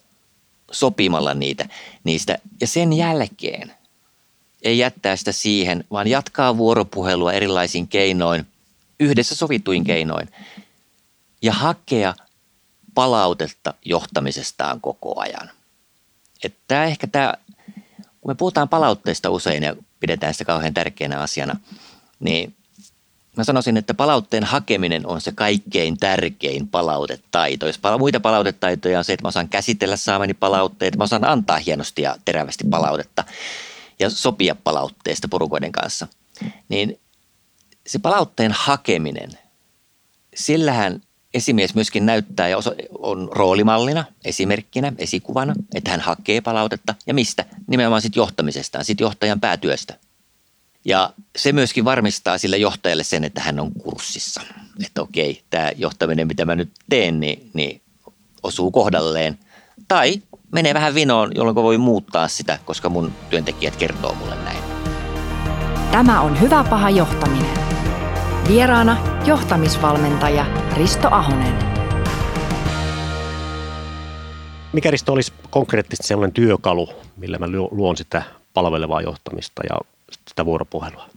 sopimalla 0.72 1.34
niitä, 1.34 1.70
niistä 2.04 2.38
ja 2.62 2.68
sen 2.68 2.94
jälkeen 2.94 3.72
ei 4.62 4.78
jättää 4.78 5.16
sitä 5.16 5.32
siihen, 5.32 5.84
vaan 5.92 6.08
jatkaa 6.08 6.58
vuoropuhelua 6.58 7.34
erilaisin 7.34 7.88
keinoin, 7.88 8.48
yhdessä 9.00 9.36
sovituin 9.36 9.84
keinoin 9.84 10.28
ja 11.42 11.54
hakea 11.54 12.14
palautetta 12.96 13.74
johtamisestaan 13.86 14.82
koko 14.82 15.20
ajan. 15.20 15.52
Että 16.44 16.84
ehkä 16.84 17.08
tämä, 17.08 17.34
kun 18.22 18.32
me 18.32 18.36
puhutaan 18.36 18.70
palautteista 18.70 19.30
usein 19.30 19.64
ja 19.64 19.76
pidetään 20.00 20.34
sitä 20.34 20.46
kauhean 20.46 20.74
tärkeänä 20.74 21.20
asiana, 21.20 21.60
niin 22.20 22.56
mä 23.38 23.44
sanoisin, 23.44 23.78
että 23.78 23.94
palautteen 23.94 24.44
hakeminen 24.44 25.08
on 25.08 25.22
se 25.22 25.32
kaikkein 25.32 25.98
tärkein 25.98 26.68
palautetaito. 26.68 27.68
Jos 27.68 27.80
muita 28.00 28.20
palautetaitoja 28.20 28.98
on 28.98 29.06
se, 29.06 29.14
että 29.14 29.24
mä 29.24 29.28
osaan 29.28 29.50
käsitellä 29.50 29.98
saamani 29.98 30.34
palautteet, 30.34 30.98
mä 30.98 31.04
osaan 31.04 31.26
antaa 31.26 31.58
hienosti 31.58 32.02
ja 32.02 32.18
terävästi 32.26 32.64
palautetta 32.70 33.24
ja 34.00 34.10
sopia 34.10 34.56
palautteesta 34.56 35.28
porukoiden 35.28 35.72
kanssa, 35.72 36.08
niin 36.70 37.00
se 37.88 38.00
palautteen 38.00 38.52
hakeminen, 38.52 39.30
sillähän 40.36 41.02
esimies 41.36 41.76
myöskin 41.76 42.06
näyttää 42.06 42.48
ja 42.48 42.58
on 43.00 43.30
roolimallina, 43.32 44.06
esimerkkinä, 44.26 44.94
esikuvana, 44.98 45.54
että 45.76 45.92
hän 45.92 46.00
hakee 46.00 46.42
palautetta 46.42 46.96
ja 47.08 47.14
mistä? 47.14 47.46
Nimenomaan 47.68 48.02
sitten 48.02 48.22
johtamisestaan, 48.22 48.86
sitten 48.86 49.06
johtajan 49.06 49.40
päätyöstä. 49.40 49.98
Ja 50.86 51.14
se 51.38 51.52
myöskin 51.52 51.86
varmistaa 51.86 52.38
sille 52.38 52.58
johtajalle 52.58 53.04
sen, 53.04 53.24
että 53.24 53.42
hän 53.42 53.60
on 53.60 53.72
kurssissa. 53.72 54.42
Että 54.86 55.02
okei, 55.02 55.42
tämä 55.50 55.72
johtaminen, 55.76 56.28
mitä 56.28 56.46
mä 56.46 56.56
nyt 56.56 56.70
teen, 56.90 57.20
niin, 57.20 57.50
niin 57.54 57.82
osuu 58.44 58.72
kohdalleen. 58.72 59.40
Tai 59.88 60.22
menee 60.52 60.74
vähän 60.74 60.96
vinoon, 60.96 61.32
jolloin 61.36 61.56
voi 61.56 61.78
muuttaa 61.78 62.28
sitä, 62.28 62.60
koska 62.66 62.90
mun 62.90 63.14
työntekijät 63.30 63.76
kertoo 63.76 64.16
mulle 64.16 64.36
näin. 64.36 64.58
Tämä 65.92 66.22
on 66.22 66.42
Hyvä 66.42 66.64
paha 66.70 66.90
johtaminen. 66.90 67.75
Vieraana 68.48 69.22
johtamisvalmentaja 69.28 70.46
Risto 70.78 71.08
Ahonen. 71.12 71.54
Mikä 74.74 74.92
Risto 74.92 75.14
olisi 75.14 75.34
konkreettisesti 75.50 76.08
sellainen 76.08 76.34
työkalu, 76.34 76.90
millä 77.18 77.38
mä 77.38 77.48
luon 77.72 77.98
sitä 77.98 78.24
palvelevaa 78.54 79.02
johtamista 79.02 79.62
ja 79.70 79.78
sitä 80.28 80.46
vuoropuhelua? 80.46 81.10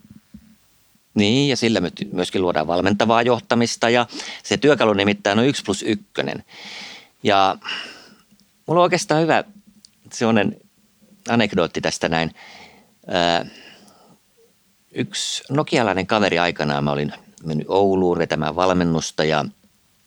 Niin, 1.15 1.49
ja 1.49 1.57
sillä 1.57 1.81
myöskin 2.13 2.43
luodaan 2.43 2.67
valmentavaa 2.67 3.23
johtamista 3.23 3.91
ja 3.91 4.07
se 4.43 4.57
työkalu 4.57 4.93
nimittäin 4.93 5.39
on 5.39 5.45
1 5.45 5.63
plus 5.63 5.83
1. 5.83 6.05
Ja 7.23 7.57
mulla 8.67 8.81
on 8.81 8.85
oikeastaan 8.85 9.23
hyvä 9.23 9.45
sellainen 10.13 10.57
anekdootti 11.29 11.81
tästä 11.81 12.09
näin. 12.09 12.35
Yksi 14.99 15.43
nokialainen 15.51 16.07
kaveri 16.07 16.39
aikanaan, 16.39 16.85
mä 16.85 16.93
olin 16.93 17.13
mennyt 17.45 17.67
Ouluun 17.71 18.19
vetämään 18.19 18.57
valmennusta 18.57 19.25
ja 19.25 19.45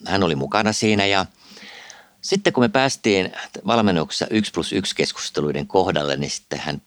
hän 0.08 0.23
oli 0.23 0.36
mukana 0.36 0.73
siinä 0.73 1.06
ja 1.06 1.25
sitten 2.21 2.54
kun 2.54 2.63
me 2.63 2.69
päästiin 2.69 3.32
valmennuksessa 3.67 4.27
1 4.30 4.51
plus 4.51 4.73
1 4.73 4.95
keskusteluiden 4.95 5.67
kohdalle, 5.67 6.17
niin 6.17 6.32
sitten 6.32 6.60
hän 6.60 6.82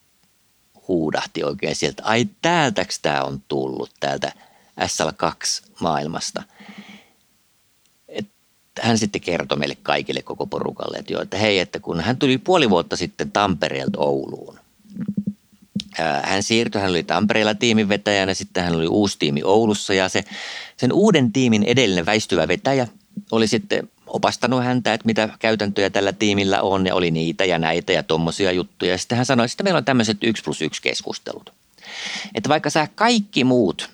huudahti 0.88 1.44
oikein 1.44 1.76
sieltä, 1.76 2.02
ai 2.04 2.28
täältäks 2.42 2.98
tämä 2.98 3.22
on 3.22 3.42
tullut, 3.48 3.90
täältä 4.00 4.32
SL2-maailmasta. 4.80 6.42
Et 8.08 8.26
hän 8.80 8.98
sitten 8.98 9.20
kertoi 9.20 9.58
meille 9.58 9.76
kaikille 9.82 10.22
koko 10.22 10.46
porukalle, 10.46 10.96
että, 10.96 11.12
jo, 11.12 11.22
että 11.22 11.36
hei, 11.36 11.58
että 11.58 11.80
kun 11.80 12.00
hän 12.00 12.16
tuli 12.16 12.38
puoli 12.38 12.70
vuotta 12.70 12.96
sitten 12.96 13.32
Tampereelta 13.32 13.98
Ouluun, 13.98 14.58
hän 16.22 16.42
siirtyi, 16.42 16.80
hän 16.80 16.90
oli 16.90 17.02
Tampereella 17.02 17.54
tiimin 17.54 17.88
vetäjänä, 17.88 18.34
sitten 18.34 18.64
hän 18.64 18.74
oli 18.74 18.86
uusi 18.86 19.18
tiimi 19.18 19.42
Oulussa 19.44 19.94
ja 19.94 20.08
se, 20.08 20.24
sen 20.76 20.92
uuden 20.92 21.32
tiimin 21.32 21.62
edellinen 21.62 22.06
väistyvä 22.06 22.48
vetäjä 22.48 22.88
oli 23.30 23.48
sitten 23.48 23.90
opastanut 24.06 24.64
häntä, 24.64 24.94
että 24.94 25.06
mitä 25.06 25.28
käytäntöjä 25.38 25.90
tällä 25.90 26.12
tiimillä 26.12 26.62
on 26.62 26.86
ja 26.86 26.94
oli 26.94 27.10
niitä 27.10 27.44
ja 27.44 27.58
näitä 27.58 27.92
ja 27.92 28.02
tommosia 28.02 28.52
juttuja. 28.52 28.90
Ja 28.90 28.98
sitten 28.98 29.16
hän 29.16 29.26
sanoi, 29.26 29.46
että 29.46 29.64
meillä 29.64 29.78
on 29.78 29.84
tämmöiset 29.84 30.18
yksi 30.22 30.42
plus 30.42 30.62
yksi 30.62 30.82
keskustelut. 30.82 31.52
Että 32.34 32.48
vaikka 32.48 32.70
sä 32.70 32.88
kaikki 32.94 33.44
muut 33.44 33.90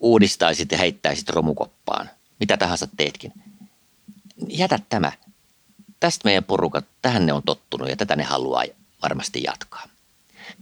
uudistaisit 0.00 0.72
ja 0.72 0.78
heittäisit 0.78 1.28
romukoppaan, 1.28 2.10
mitä 2.40 2.56
tahansa 2.56 2.88
teetkin, 2.96 3.32
jätä 4.48 4.78
tämä. 4.88 5.12
Tästä 6.00 6.24
meidän 6.24 6.44
porukat, 6.44 6.84
tähän 7.02 7.26
ne 7.26 7.32
on 7.32 7.42
tottunut 7.42 7.88
ja 7.88 7.96
tätä 7.96 8.16
ne 8.16 8.22
haluaa 8.22 8.64
varmasti 9.02 9.42
jatkaa. 9.42 9.88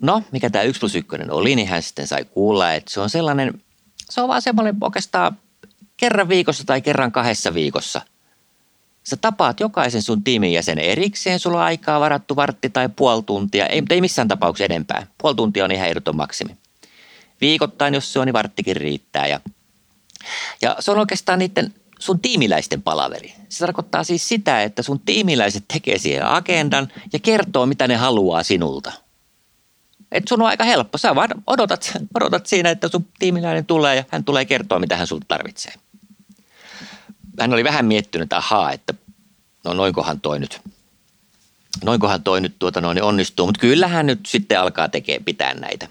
No, 0.00 0.22
mikä 0.32 0.50
tämä 0.50 0.64
1 0.64 0.80
plus 0.80 0.94
1 0.94 1.08
oli, 1.30 1.56
niin 1.56 1.68
hän 1.68 1.82
sitten 1.82 2.06
sai 2.06 2.24
kuulla, 2.24 2.72
että 2.72 2.92
se 2.92 3.00
on 3.00 3.10
sellainen, 3.10 3.62
se 4.10 4.20
on 4.20 4.28
vaan 4.28 4.42
semmoinen 4.42 4.76
oikeastaan 4.80 5.38
kerran 5.96 6.28
viikossa 6.28 6.64
tai 6.66 6.82
kerran 6.82 7.12
kahdessa 7.12 7.54
viikossa. 7.54 8.02
Sä 9.02 9.16
tapaat 9.16 9.60
jokaisen 9.60 10.02
sun 10.02 10.24
tiimin 10.24 10.52
jäsenen 10.52 10.84
erikseen, 10.84 11.38
sulla 11.38 11.58
on 11.58 11.64
aikaa 11.64 12.00
varattu 12.00 12.36
vartti 12.36 12.70
tai 12.70 12.88
puoli 12.88 13.22
tuntia, 13.22 13.66
ei, 13.66 13.82
ei 13.90 14.00
missään 14.00 14.28
tapauksessa 14.28 14.74
enempää. 14.74 15.06
Puoli 15.18 15.34
tuntia 15.34 15.64
on 15.64 15.72
ihan 15.72 15.88
ehdoton 15.88 16.16
maksimi. 16.16 16.56
Viikoittain, 17.40 17.94
jos 17.94 18.12
se 18.12 18.18
on, 18.18 18.26
niin 18.26 18.32
varttikin 18.32 18.76
riittää. 18.76 19.26
Ja, 19.26 19.40
ja 20.62 20.76
se 20.80 20.90
on 20.90 20.98
oikeastaan 20.98 21.38
niiden 21.38 21.74
sun 21.98 22.20
tiimiläisten 22.20 22.82
palaveri. 22.82 23.34
Se 23.48 23.58
tarkoittaa 23.58 24.04
siis 24.04 24.28
sitä, 24.28 24.62
että 24.62 24.82
sun 24.82 25.00
tiimiläiset 25.00 25.64
tekee 25.72 25.98
siihen 25.98 26.26
agendan 26.26 26.88
ja 27.12 27.18
kertoo, 27.18 27.66
mitä 27.66 27.88
ne 27.88 27.96
haluaa 27.96 28.42
sinulta– 28.42 28.92
et 30.12 30.28
sun 30.28 30.42
on 30.42 30.48
aika 30.48 30.64
helppo. 30.64 30.98
Sä 30.98 31.14
vaan 31.14 31.30
odotat, 31.46 31.92
odotat 32.14 32.46
siinä, 32.46 32.70
että 32.70 32.88
sun 32.88 33.08
tiimiläinen 33.18 33.66
tulee 33.66 33.96
ja 33.96 34.04
hän 34.08 34.24
tulee 34.24 34.44
kertoa, 34.44 34.78
mitä 34.78 34.96
hän 34.96 35.06
sulta 35.06 35.24
tarvitsee. 35.28 35.72
Hän 37.40 37.52
oli 37.52 37.64
vähän 37.64 37.86
miettinyt, 37.86 38.32
ahaa, 38.32 38.72
että 38.72 38.94
no 39.64 39.72
noinkohan 39.72 40.20
toi 40.20 40.40
nyt, 40.40 40.60
noinkohan 41.84 42.22
toi 42.22 42.40
nyt 42.40 42.54
tuota 42.58 42.80
noin 42.80 43.02
onnistuu. 43.02 43.46
Mutta 43.46 43.60
kyllähän 43.60 44.06
nyt 44.06 44.26
sitten 44.26 44.60
alkaa 44.60 44.88
tekee 44.88 45.20
pitää 45.24 45.54
näitä. 45.54 45.88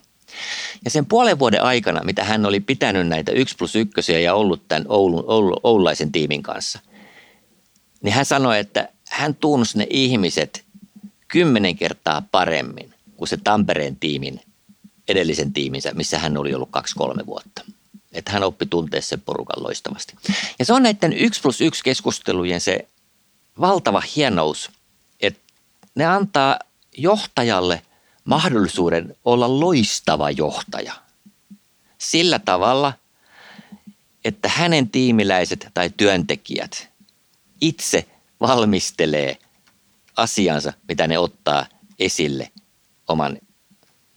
Ja 0.85 0.91
sen 0.91 1.05
puolen 1.05 1.39
vuoden 1.39 1.63
aikana, 1.63 2.03
mitä 2.03 2.23
hän 2.23 2.45
oli 2.45 2.59
pitänyt 2.59 3.07
näitä 3.07 3.31
1 3.31 3.55
plus 3.55 3.75
1 3.75 4.23
ja 4.23 4.33
ollut 4.33 4.67
tämän 4.67 4.85
Oulun, 4.89 5.23
Oulu, 5.27 5.59
oululaisen 5.63 6.11
tiimin 6.11 6.43
kanssa, 6.43 6.79
niin 8.01 8.13
hän 8.13 8.25
sanoi, 8.25 8.59
että 8.59 8.89
hän 9.09 9.35
tunsi 9.35 9.77
ne 9.77 9.87
ihmiset 9.89 10.63
kymmenen 11.27 11.75
kertaa 11.75 12.23
paremmin 12.31 12.93
kuin 13.17 13.27
se 13.27 13.37
Tampereen 13.37 13.95
tiimin, 13.95 14.41
edellisen 15.07 15.53
tiiminsä, 15.53 15.91
missä 15.93 16.19
hän 16.19 16.37
oli 16.37 16.53
ollut 16.53 16.71
kaksi-kolme 16.71 17.25
vuotta. 17.25 17.61
Että 18.13 18.31
hän 18.31 18.43
oppi 18.43 18.65
tuntea 18.65 19.01
sen 19.01 19.21
porukan 19.21 19.63
loistavasti. 19.63 20.13
Ja 20.59 20.65
se 20.65 20.73
on 20.73 20.83
näiden 20.83 21.13
1 21.13 21.41
plus 21.41 21.61
1 21.61 21.83
keskustelujen 21.83 22.61
se 22.61 22.87
valtava 23.59 24.03
hienous, 24.15 24.71
että 25.19 25.53
ne 25.95 26.05
antaa 26.05 26.59
johtajalle 26.97 27.81
mahdollisuuden 28.25 29.15
olla 29.25 29.59
loistava 29.59 30.31
johtaja. 30.31 30.93
Sillä 31.97 32.39
tavalla, 32.39 32.93
että 34.25 34.49
hänen 34.49 34.89
tiimiläiset 34.89 35.67
tai 35.73 35.89
työntekijät 35.97 36.89
itse 37.61 38.07
valmistelee 38.41 39.37
asiansa, 40.15 40.73
mitä 40.87 41.07
ne 41.07 41.17
ottaa 41.17 41.65
esille 41.99 42.51
oman 43.07 43.37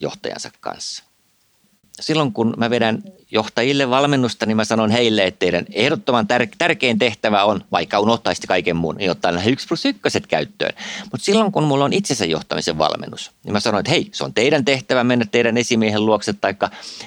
johtajansa 0.01 0.51
kanssa. 0.61 1.05
Silloin 2.01 2.33
kun 2.33 2.55
mä 2.57 2.71
vedän 2.71 3.03
johtajille 3.31 3.91
valmennusta, 3.91 4.47
niin 4.47 4.57
mä 4.57 4.65
sanon 4.65 4.91
heille, 4.91 5.27
että 5.27 5.39
teidän 5.39 5.65
ehdottoman 5.73 6.27
tär- 6.27 6.55
tärkein 6.59 6.99
tehtävä 6.99 7.45
on, 7.45 7.65
vaikka 7.73 8.01
unohtaisitte 8.01 8.47
kaiken 8.47 8.77
muun, 8.77 8.97
niin 8.97 9.11
ottaa 9.11 9.33
nämä 9.33 9.45
1 9.45 9.69
plus 9.69 9.85
1 9.85 10.01
käyttöön. 10.29 10.73
Mutta 11.03 11.25
silloin 11.25 11.53
kun 11.53 11.65
mulla 11.65 11.85
on 11.85 11.93
itsensä 11.93 12.25
johtamisen 12.25 12.79
valmennus, 12.79 13.31
niin 13.45 13.53
mä 13.53 13.61
sanon, 13.61 13.81
että 13.81 13.91
hei, 13.91 14.09
se 14.13 14.25
on 14.25 14.35
teidän 14.35 14.65
tehtävä 14.65 15.05
mennä 15.05 15.27
teidän 15.31 15.57
esimiehen 15.57 16.07
luokse 16.07 16.33
tai 16.33 16.55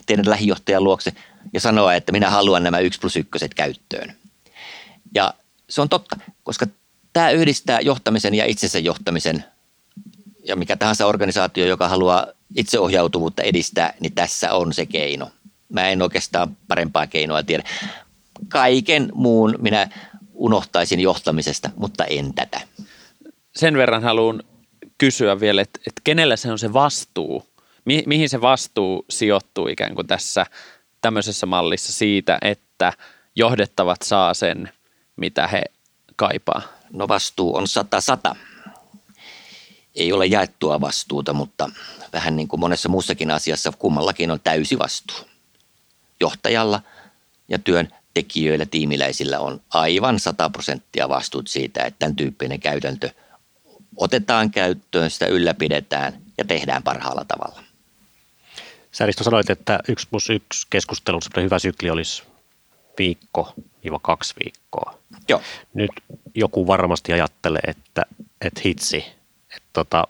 teidän 0.06 0.30
lähijohtajan 0.30 0.84
luokse 0.84 1.13
ja 1.54 1.60
sanoa, 1.60 1.93
että 1.93 2.12
minä 2.12 2.30
haluan 2.30 2.63
nämä 2.63 2.80
1 2.80 3.00
plus 3.00 3.15
1 3.15 3.30
käyttöön. 3.56 4.15
Ja 5.15 5.34
se 5.69 5.82
on 5.82 5.89
totta, 5.89 6.15
koska 6.43 6.67
tämä 7.13 7.30
yhdistää 7.30 7.80
johtamisen 7.80 8.34
ja 8.34 8.46
itsensä 8.46 8.80
johtamisen 8.80 9.43
ja 10.43 10.56
mikä 10.56 10.75
tahansa 10.75 11.06
organisaatio, 11.06 11.65
joka 11.65 11.88
haluaa 11.88 12.27
itseohjautuvuutta 12.56 13.43
edistää, 13.43 13.93
niin 13.99 14.13
tässä 14.13 14.53
on 14.53 14.73
se 14.73 14.86
keino. 14.86 15.32
Mä 15.69 15.89
en 15.89 16.01
oikeastaan 16.01 16.58
parempaa 16.67 17.08
keinoa 17.08 17.43
tiedä. 17.43 17.63
Kaiken 18.47 19.12
muun 19.13 19.56
minä 19.62 19.89
unohtaisin 20.34 20.99
johtamisesta, 20.99 21.69
mutta 21.75 22.06
en 22.06 22.34
tätä. 22.34 22.62
Sen 23.56 23.77
verran 23.77 24.03
haluan 24.03 24.43
kysyä 24.97 25.39
vielä, 25.39 25.62
että, 25.62 25.79
että 25.88 26.01
kenellä 26.03 26.36
se 26.36 26.51
on 26.51 26.60
se 26.60 26.73
vastuu? 26.73 27.47
Mi- 27.86 28.03
mihin 28.06 28.29
se 28.29 28.41
vastuu 28.41 29.06
sijoittuu 29.10 29.67
ikään 29.67 29.95
kuin 29.95 30.08
tässä 30.08 30.45
tämmöisessä 31.01 31.45
mallissa 31.45 31.93
siitä, 31.93 32.38
että 32.41 32.93
johdettavat 33.36 34.01
saa 34.01 34.34
sen, 34.34 34.69
mitä 35.15 35.47
he 35.47 35.63
kaipaa? 36.15 36.62
No 36.93 37.08
vastuu 37.08 37.56
on 37.56 37.67
sata 37.67 38.01
sata 38.01 38.36
ei 39.95 40.13
ole 40.13 40.25
jaettua 40.25 40.82
vastuuta, 40.82 41.34
mutta 41.34 41.69
vähän 42.13 42.36
niin 42.36 42.47
kuin 42.47 42.60
monessa 42.60 42.89
muussakin 42.89 43.32
asiassa 43.32 43.71
kummallakin 43.71 44.32
on 44.32 44.39
täysi 44.39 44.79
vastuu. 44.79 45.17
Johtajalla 46.19 46.82
ja 47.47 47.60
työn 47.60 47.89
tekijöillä, 48.13 48.65
tiimiläisillä 48.65 49.39
on 49.39 49.62
aivan 49.69 50.19
100 50.19 50.49
prosenttia 50.49 51.10
vastuut 51.10 51.47
siitä, 51.47 51.84
että 51.84 51.99
tämän 51.99 52.15
tyyppinen 52.15 52.60
käytäntö 52.60 53.10
otetaan 53.97 54.51
käyttöön, 54.51 55.10
sitä 55.10 55.25
ylläpidetään 55.25 56.13
ja 56.38 56.45
tehdään 56.45 56.84
parhaalla 56.84 57.25
tavalla. 57.25 57.63
Sääristo 58.91 59.23
sanoit, 59.23 59.49
että 59.49 59.79
1 59.88 60.08
plus 60.10 60.29
1 60.29 60.67
keskustelun 60.69 61.21
hyvä 61.36 61.60
sykli 61.60 61.89
olisi 61.89 62.23
viikko 62.97 63.53
kaksi 64.01 64.34
viikkoa. 64.43 64.99
Joo. 65.29 65.41
Nyt 65.73 65.91
joku 66.36 66.67
varmasti 66.67 67.13
ajattelee, 67.13 67.62
että, 67.67 68.01
että 68.41 68.62
hitsi, 68.65 69.06
tota, 69.73 70.07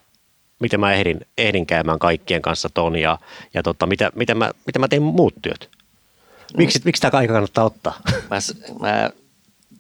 miten 0.59 0.79
mä 0.79 0.93
ehdin, 0.93 1.21
ehdin 1.37 1.65
käymään 1.65 1.99
kaikkien 1.99 2.41
kanssa 2.41 2.69
ton 2.73 2.95
ja, 2.95 3.19
ja 3.53 3.63
tota, 3.63 3.85
mitä, 3.85 4.11
miten, 4.15 4.37
mä, 4.37 4.51
miten 4.65 4.81
mä 4.81 4.87
teen 4.87 5.03
muut 5.03 5.33
työt. 5.41 5.69
Miksi, 6.57 6.79
mm. 6.79 6.83
miksi 6.85 7.01
tämä 7.01 7.11
kaikki 7.11 7.33
kannattaa 7.33 7.65
ottaa? 7.65 7.99
Mä, 8.29 8.37
mä 8.79 9.09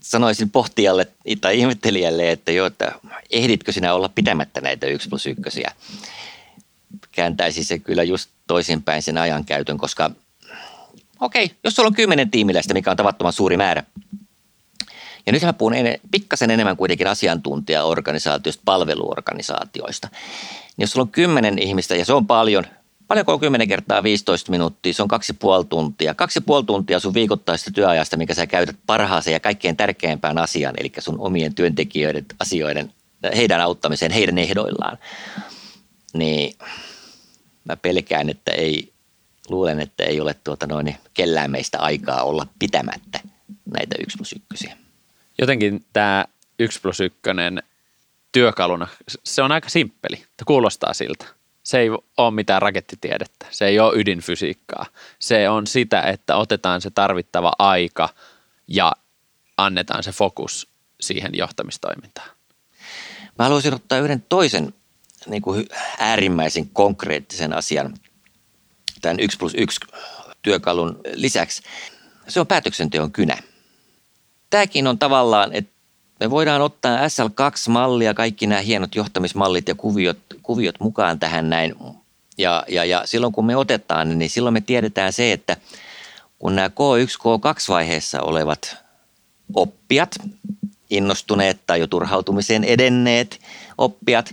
sanoisin 0.01 0.49
pohtijalle 0.49 1.07
tai 1.41 1.59
ihmettelijälle, 1.59 2.31
että 2.31 2.51
jo, 2.51 2.65
että 2.65 2.91
ehditkö 3.29 3.71
sinä 3.71 3.93
olla 3.93 4.09
pitämättä 4.09 4.61
näitä 4.61 4.87
1 4.87 5.09
plus 5.09 5.25
1 5.25 5.41
kääntäisi 7.11 7.63
se 7.63 7.79
kyllä 7.79 8.03
just 8.03 8.29
toisinpäin 8.47 9.01
sen 9.01 9.17
ajankäytön, 9.17 9.77
koska 9.77 10.11
okei, 11.19 11.45
okay, 11.45 11.55
jos 11.63 11.75
sulla 11.75 11.87
on 11.87 11.93
kymmenen 11.95 12.31
tiimiläistä, 12.31 12.73
mikä 12.73 12.91
on 12.91 12.97
tavattoman 12.97 13.33
suuri 13.33 13.57
määrä, 13.57 13.83
ja 15.25 15.31
nyt 15.31 15.43
mä 15.43 15.53
puhun 15.53 15.73
en, 15.73 15.99
pikkasen 16.11 16.51
enemmän 16.51 16.77
kuitenkin 16.77 17.07
asiantuntijaorganisaatioista, 17.07 18.61
palveluorganisaatioista. 18.65 20.07
Niin 20.11 20.83
jos 20.83 20.91
sulla 20.91 21.03
on 21.03 21.11
kymmenen 21.11 21.59
ihmistä 21.59 21.95
ja 21.95 22.05
se 22.05 22.13
on 22.13 22.27
paljon, 22.27 22.63
Paljonko 23.07 23.33
on 23.33 23.39
10 23.39 23.67
kertaa 23.67 24.03
15 24.03 24.51
minuuttia? 24.51 24.93
Se 24.93 25.01
on 25.01 25.07
kaksi 25.07 25.33
puoli 25.33 25.65
tuntia. 25.65 26.13
Kaksi 26.13 26.41
puoli 26.41 26.63
tuntia 26.63 26.99
sun 26.99 27.13
viikoittaisesta 27.13 27.71
työajasta, 27.71 28.17
mikä 28.17 28.33
sä 28.33 28.47
käytät 28.47 28.75
parhaaseen 28.85 29.33
ja 29.33 29.39
kaikkein 29.39 29.77
tärkeimpään 29.77 30.37
asiaan, 30.37 30.75
eli 30.77 30.91
sun 30.99 31.19
omien 31.19 31.55
työntekijöiden 31.55 32.25
asioiden, 32.39 32.93
heidän 33.35 33.61
auttamiseen 33.61 34.11
heidän 34.11 34.37
ehdoillaan. 34.37 34.97
Niin 36.13 36.55
mä 37.65 37.75
pelkään, 37.75 38.29
että 38.29 38.51
ei, 38.51 38.93
luulen, 39.49 39.79
että 39.79 40.03
ei 40.03 40.21
ole 40.21 40.35
tuota 40.43 40.67
noin 40.67 40.95
kellään 41.13 41.51
meistä 41.51 41.79
aikaa 41.79 42.23
olla 42.23 42.47
pitämättä 42.59 43.19
näitä 43.65 43.95
1 43.99 44.17
plus 44.17 44.35
1. 44.53 44.82
Jotenkin 45.43 45.85
tämä 45.93 46.25
1 46.59 46.81
plus 46.81 46.99
1 46.99 47.19
työkaluna, 48.31 48.87
se 49.23 49.41
on 49.41 49.51
aika 49.51 49.69
simppeli, 49.69 50.15
että 50.15 50.45
kuulostaa 50.45 50.93
siltä. 50.93 51.25
Se 51.63 51.79
ei 51.79 51.89
ole 52.17 52.31
mitään 52.31 52.61
rakettitiedettä, 52.61 53.45
se 53.51 53.65
ei 53.65 53.79
ole 53.79 53.93
ydinfysiikkaa. 53.95 54.85
Se 55.19 55.49
on 55.49 55.67
sitä, 55.67 56.01
että 56.01 56.35
otetaan 56.35 56.81
se 56.81 56.89
tarvittava 56.89 57.51
aika 57.59 58.09
ja 58.67 58.91
annetaan 59.57 60.03
se 60.03 60.11
fokus 60.11 60.67
siihen 61.01 61.31
johtamistoimintaan. 61.33 62.29
Mä 63.39 63.43
haluaisin 63.43 63.73
ottaa 63.73 63.99
yhden 63.99 64.25
toisen 64.29 64.73
niin 65.27 65.41
kuin 65.41 65.67
äärimmäisen 65.99 66.69
konkreettisen 66.69 67.53
asian 67.53 67.93
tämän 69.01 69.19
1 69.19 69.37
plus 69.37 69.53
1 69.57 69.79
työkalun 70.41 70.99
lisäksi. 71.13 71.63
Se 72.27 72.39
on 72.39 72.47
päätöksenteon 72.47 73.11
kynä. 73.11 73.37
Tämäkin 74.53 74.87
on 74.87 74.99
tavallaan, 74.99 75.53
että 75.53 75.71
me 76.19 76.29
voidaan 76.29 76.61
ottaa 76.61 76.97
SL2-mallia, 76.97 78.13
kaikki 78.13 78.47
nämä 78.47 78.61
hienot 78.61 78.95
johtamismallit 78.95 79.67
ja 79.67 79.75
kuviot, 79.75 80.17
kuviot 80.43 80.79
mukaan 80.79 81.19
tähän 81.19 81.49
näin. 81.49 81.75
Ja, 82.37 82.63
ja, 82.67 82.85
ja 82.85 83.01
silloin 83.05 83.33
kun 83.33 83.45
me 83.45 83.55
otetaan, 83.55 84.19
niin 84.19 84.29
silloin 84.29 84.53
me 84.53 84.61
tiedetään 84.61 85.13
se, 85.13 85.31
että 85.31 85.57
kun 86.39 86.55
nämä 86.55 86.67
K1, 86.67 87.17
K2-vaiheessa 87.19 88.21
olevat 88.21 88.77
oppijat, 89.55 90.15
innostuneet 90.89 91.59
tai 91.67 91.79
jo 91.79 91.87
turhautumiseen 91.87 92.63
edenneet 92.63 93.39
oppijat, 93.77 94.29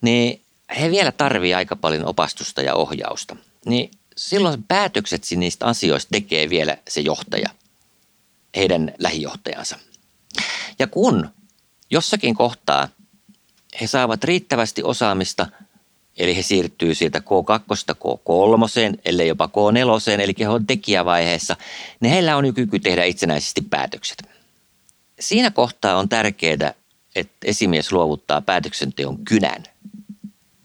niin 0.00 0.40
he 0.80 0.90
vielä 0.90 1.12
tarvii 1.12 1.54
aika 1.54 1.76
paljon 1.76 2.04
opastusta 2.04 2.62
ja 2.62 2.74
ohjausta. 2.74 3.36
Niin 3.66 3.90
silloin 4.16 4.62
päätökset 4.62 5.22
niistä 5.36 5.66
asioista 5.66 6.10
tekee 6.12 6.50
vielä 6.50 6.76
se 6.88 7.00
johtaja, 7.00 7.50
heidän 8.56 8.92
lähijohtajansa– 8.98 9.78
ja 10.80 10.86
kun 10.86 11.28
jossakin 11.90 12.34
kohtaa 12.34 12.88
he 13.80 13.86
saavat 13.86 14.24
riittävästi 14.24 14.82
osaamista, 14.82 15.46
eli 16.16 16.36
he 16.36 16.42
siirtyy 16.42 16.94
sieltä 16.94 17.18
K2 17.18 17.94
K3, 17.94 19.00
ellei 19.04 19.28
jopa 19.28 19.46
K4, 19.46 20.20
eli 20.20 20.34
he 20.40 20.48
on 20.48 20.66
tekijävaiheessa, 20.66 21.56
niin 22.00 22.12
heillä 22.12 22.36
on 22.36 22.46
jo 22.46 22.52
kyky 22.52 22.78
tehdä 22.78 23.04
itsenäisesti 23.04 23.60
päätökset. 23.60 24.22
Siinä 25.20 25.50
kohtaa 25.50 25.96
on 25.96 26.08
tärkeää, 26.08 26.74
että 27.14 27.36
esimies 27.44 27.92
luovuttaa 27.92 28.40
päätöksenteon 28.40 29.24
kynän 29.24 29.64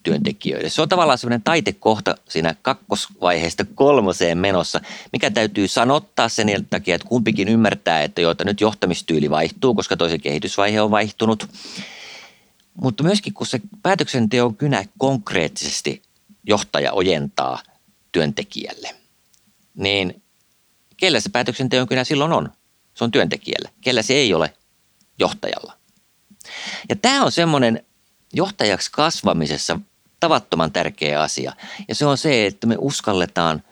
työntekijöille. 0.06 0.70
Se 0.70 0.82
on 0.82 0.90
tavallaan 0.90 1.18
sellainen 1.18 1.44
taitekohta 1.44 2.16
siinä 2.30 2.56
kakkosvaiheesta 2.62 3.66
kolmoseen 3.76 4.38
menossa, 4.38 4.82
mikä 5.14 5.32
täytyy 5.32 5.68
sanottaa 5.68 6.30
sen 6.30 6.68
takia, 6.70 6.96
että 6.96 7.08
kumpikin 7.08 7.48
ymmärtää, 7.48 8.04
että 8.04 8.22
jo, 8.22 8.32
että 8.32 8.44
nyt 8.44 8.62
johtamistyyli 8.62 9.30
vaihtuu, 9.30 9.76
koska 9.76 9.98
toisen 9.98 10.22
kehitysvaihe 10.22 10.82
on 10.82 10.92
vaihtunut. 10.92 11.50
Mutta 12.82 13.04
myöskin 13.04 13.34
kun 13.34 13.48
se 13.48 13.62
päätöksenteon 13.84 14.56
kynä 14.56 14.86
konkreettisesti 14.98 16.02
johtaja 16.48 16.94
ojentaa 16.94 17.60
työntekijälle, 18.12 18.96
niin 19.76 20.22
kellä 20.98 21.20
se 21.20 21.30
päätöksenteon 21.30 21.88
kynä 21.88 22.04
silloin 22.04 22.32
on? 22.32 22.50
Se 22.94 23.04
on 23.04 23.12
työntekijällä. 23.12 23.70
Kellä 23.82 24.02
se 24.02 24.14
ei 24.14 24.34
ole? 24.34 24.54
Johtajalla. 25.20 25.74
Ja 26.90 26.96
tämä 26.96 27.24
on 27.24 27.32
semmoinen 27.32 27.86
johtajaksi 28.34 28.92
kasvamisessa 28.92 29.80
tavattoman 30.26 30.72
tärkeä 30.72 31.22
asia. 31.22 31.54
Ja 31.88 31.96
se 31.96 32.06
on 32.06 32.18
se, 32.18 32.46
että 32.46 32.68
me 32.68 32.76
uskalletaan 32.80 33.64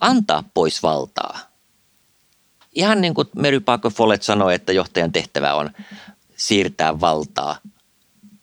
antaa 0.00 0.44
pois 0.54 0.82
valtaa. 0.82 1.38
Ihan 2.72 3.00
niin 3.00 3.14
kuin 3.14 3.28
Mary 3.36 3.60
Parker 3.60 3.90
Follett 3.90 4.22
sanoi, 4.22 4.54
että 4.54 4.72
johtajan 4.72 5.12
tehtävä 5.12 5.54
on 5.54 5.70
siirtää 6.36 7.00
valtaa 7.00 7.58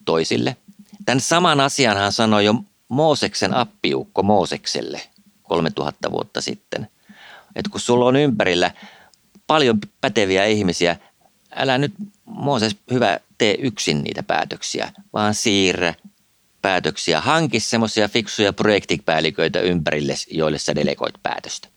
toisille. 0.06 0.58
Tämän 1.06 1.20
saman 1.20 1.60
asian 1.60 1.98
hän 1.98 2.12
sanoi 2.12 2.46
jo 2.46 2.56
Mooseksen 2.88 3.54
appiukko 3.54 4.24
Moosekselle 4.24 5.02
3000 5.44 6.12
vuotta 6.12 6.42
sitten. 6.42 6.88
Että 7.56 7.72
kun 7.72 7.80
sulla 7.80 8.06
on 8.06 8.16
ympärillä 8.16 8.72
paljon 9.48 9.80
päteviä 10.02 10.46
ihmisiä, 10.46 10.98
älä 11.56 11.78
nyt 11.78 11.94
Mooses 12.26 12.76
hyvä 12.92 13.20
tee 13.38 13.56
yksin 13.60 14.04
niitä 14.04 14.24
päätöksiä, 14.24 14.92
vaan 15.14 15.34
siirrä 15.34 15.94
päätöksiä. 16.62 17.22
Hanki 17.22 17.60
semmoisia 17.60 18.08
fiksuja 18.08 18.54
projektipäälliköitä 18.54 19.60
ympärille, 19.60 20.16
joille 20.32 20.58
sä 20.58 20.76
delegoit 20.76 21.16
päätöstä. 21.24 21.68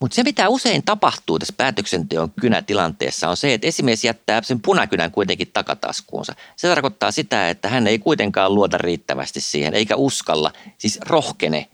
Mutta 0.00 0.14
se, 0.14 0.22
mitä 0.22 0.48
usein 0.48 0.82
tapahtuu 0.82 1.38
tässä 1.38 1.54
päätöksenteon 1.56 2.32
kynätilanteessa, 2.40 3.28
on 3.28 3.36
se, 3.36 3.54
että 3.54 3.66
esimies 3.66 4.04
jättää 4.04 4.42
sen 4.42 4.60
punakynän 4.60 5.10
kuitenkin 5.10 5.50
takataskuunsa. 5.52 6.34
Se 6.56 6.68
tarkoittaa 6.68 7.10
sitä, 7.10 7.50
että 7.50 7.68
hän 7.68 7.86
ei 7.86 7.98
kuitenkaan 7.98 8.54
luota 8.54 8.78
riittävästi 8.78 9.40
siihen, 9.40 9.74
eikä 9.74 9.96
uskalla, 9.96 10.52
siis 10.78 10.98
rohkene. 11.06 11.68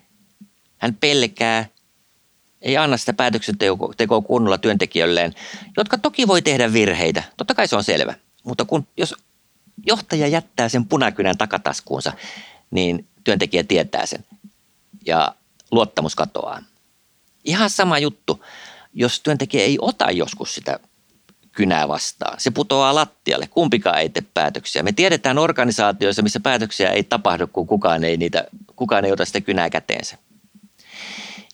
Hän 0.79 0.95
pelkää, 0.95 1.67
ei 2.61 2.77
anna 2.77 2.97
sitä 2.97 3.13
päätöksentekoa 3.13 4.21
kunnolla 4.27 4.59
työntekijöilleen, 4.59 5.35
jotka 5.77 5.99
toki 5.99 6.29
voi 6.29 6.43
tehdä 6.43 6.73
virheitä. 6.73 7.23
Totta 7.37 7.55
kai 7.55 7.69
se 7.69 7.77
on 7.77 7.85
selvä. 7.85 8.15
Mutta 8.45 8.65
kun, 8.65 8.87
jos 8.97 9.15
johtaja 9.87 10.27
jättää 10.27 10.69
sen 10.69 10.87
punakynän 10.87 11.39
takataskuunsa, 11.39 12.13
niin 12.71 13.09
työntekijä 13.25 13.65
tietää 13.65 14.07
sen 14.07 14.25
ja 15.07 15.35
luottamus 15.71 16.15
katoaa. 16.15 16.63
Ihan 17.45 17.71
sama 17.71 17.99
juttu, 17.99 18.45
jos 18.95 19.21
työntekijä 19.21 19.65
ei 19.65 19.79
ota 19.81 20.11
joskus 20.11 20.55
sitä 20.55 20.79
kynää 21.53 21.89
vastaan. 21.89 22.41
Se 22.41 22.51
putoaa 22.51 22.95
lattialle, 22.95 23.47
kumpikaan 23.47 23.99
ei 23.99 24.09
tee 24.09 24.23
päätöksiä. 24.35 24.83
Me 24.83 24.93
tiedetään 24.93 25.39
organisaatioissa, 25.39 26.23
missä 26.23 26.41
päätöksiä 26.41 26.91
ei 26.91 27.03
tapahdu, 27.05 27.47
kun 27.47 27.67
kukaan 27.67 28.05
ei, 28.05 28.17
niitä, 28.17 28.45
kukaan 28.77 29.05
ei 29.05 29.13
ota 29.13 29.25
sitä 29.25 29.41
kynää 29.41 29.71
käteensä. 29.71 30.19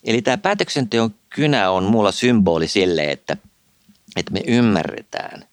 Eli 0.03 0.21
tämä 0.21 0.37
päätöksenteon 0.37 1.13
kynä 1.29 1.71
on 1.71 1.83
mulla 1.83 2.11
symboli 2.11 2.67
sille, 2.67 3.11
että, 3.11 3.37
että 4.15 4.33
me 4.33 4.41
ymmärretään, 4.47 5.45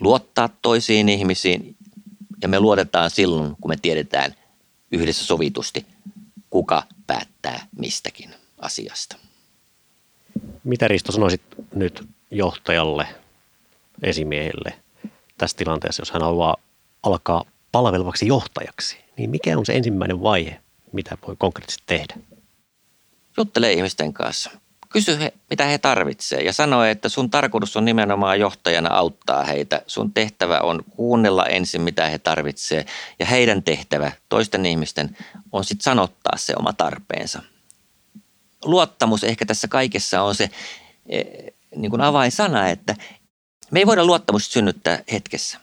luottaa 0.00 0.48
toisiin 0.62 1.08
ihmisiin 1.08 1.76
ja 2.42 2.48
me 2.48 2.60
luotetaan 2.60 3.10
silloin, 3.10 3.56
kun 3.60 3.70
me 3.70 3.76
tiedetään 3.82 4.34
yhdessä 4.92 5.24
sovitusti, 5.24 5.86
kuka 6.50 6.82
päättää 7.06 7.66
mistäkin 7.78 8.30
asiasta. 8.58 9.16
Mitä 10.64 10.88
Risto 10.88 11.12
sanoisit 11.12 11.42
nyt 11.74 12.08
johtajalle, 12.30 13.06
esimiehelle 14.02 14.74
tässä 15.38 15.56
tilanteessa, 15.56 16.00
jos 16.00 16.10
hän 16.10 16.22
haluaa 16.22 16.56
alkaa 17.02 17.44
palvelevaksi 17.72 18.26
johtajaksi, 18.26 18.96
niin 19.16 19.30
mikä 19.30 19.58
on 19.58 19.66
se 19.66 19.72
ensimmäinen 19.72 20.22
vaihe, 20.22 20.60
mitä 20.92 21.18
voi 21.26 21.36
konkreettisesti 21.38 21.84
tehdä? 21.86 22.14
Juttele 23.36 23.72
ihmisten 23.72 24.12
kanssa 24.12 24.50
kysy, 24.94 25.18
he, 25.18 25.32
mitä 25.50 25.64
he 25.64 25.78
tarvitsevat 25.78 26.44
ja 26.44 26.52
sano, 26.52 26.84
että 26.84 27.08
sun 27.08 27.30
tarkoitus 27.30 27.76
on 27.76 27.84
nimenomaan 27.84 28.40
johtajana 28.40 28.94
auttaa 28.94 29.44
heitä. 29.44 29.82
Sun 29.86 30.12
tehtävä 30.12 30.60
on 30.60 30.84
kuunnella 30.90 31.46
ensin, 31.46 31.80
mitä 31.80 32.08
he 32.08 32.18
tarvitsevat 32.18 32.86
ja 33.18 33.26
heidän 33.26 33.62
tehtävä, 33.62 34.12
toisten 34.28 34.66
ihmisten, 34.66 35.16
on 35.52 35.64
sitten 35.64 35.84
sanottaa 35.84 36.36
se 36.36 36.54
oma 36.58 36.72
tarpeensa. 36.72 37.42
Luottamus 38.64 39.24
ehkä 39.24 39.46
tässä 39.46 39.68
kaikessa 39.68 40.22
on 40.22 40.34
se 40.34 40.50
e, 41.06 41.22
niin 41.76 41.90
kuin 41.90 42.00
avainsana, 42.00 42.68
että 42.68 42.96
me 43.70 43.78
ei 43.78 43.86
voida 43.86 44.04
luottamusta 44.04 44.52
synnyttää 44.52 45.02
hetkessä. 45.12 45.58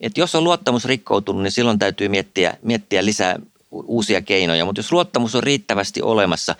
Et 0.00 0.18
jos 0.18 0.34
on 0.34 0.44
luottamus 0.44 0.84
rikkoutunut, 0.84 1.42
niin 1.42 1.52
silloin 1.52 1.78
täytyy 1.78 2.08
miettiä, 2.08 2.56
miettiä 2.62 3.04
lisää 3.04 3.38
uusia 3.70 4.22
keinoja, 4.22 4.64
mutta 4.64 4.78
jos 4.78 4.92
luottamus 4.92 5.34
on 5.34 5.42
riittävästi 5.42 6.02
olemassa, 6.02 6.56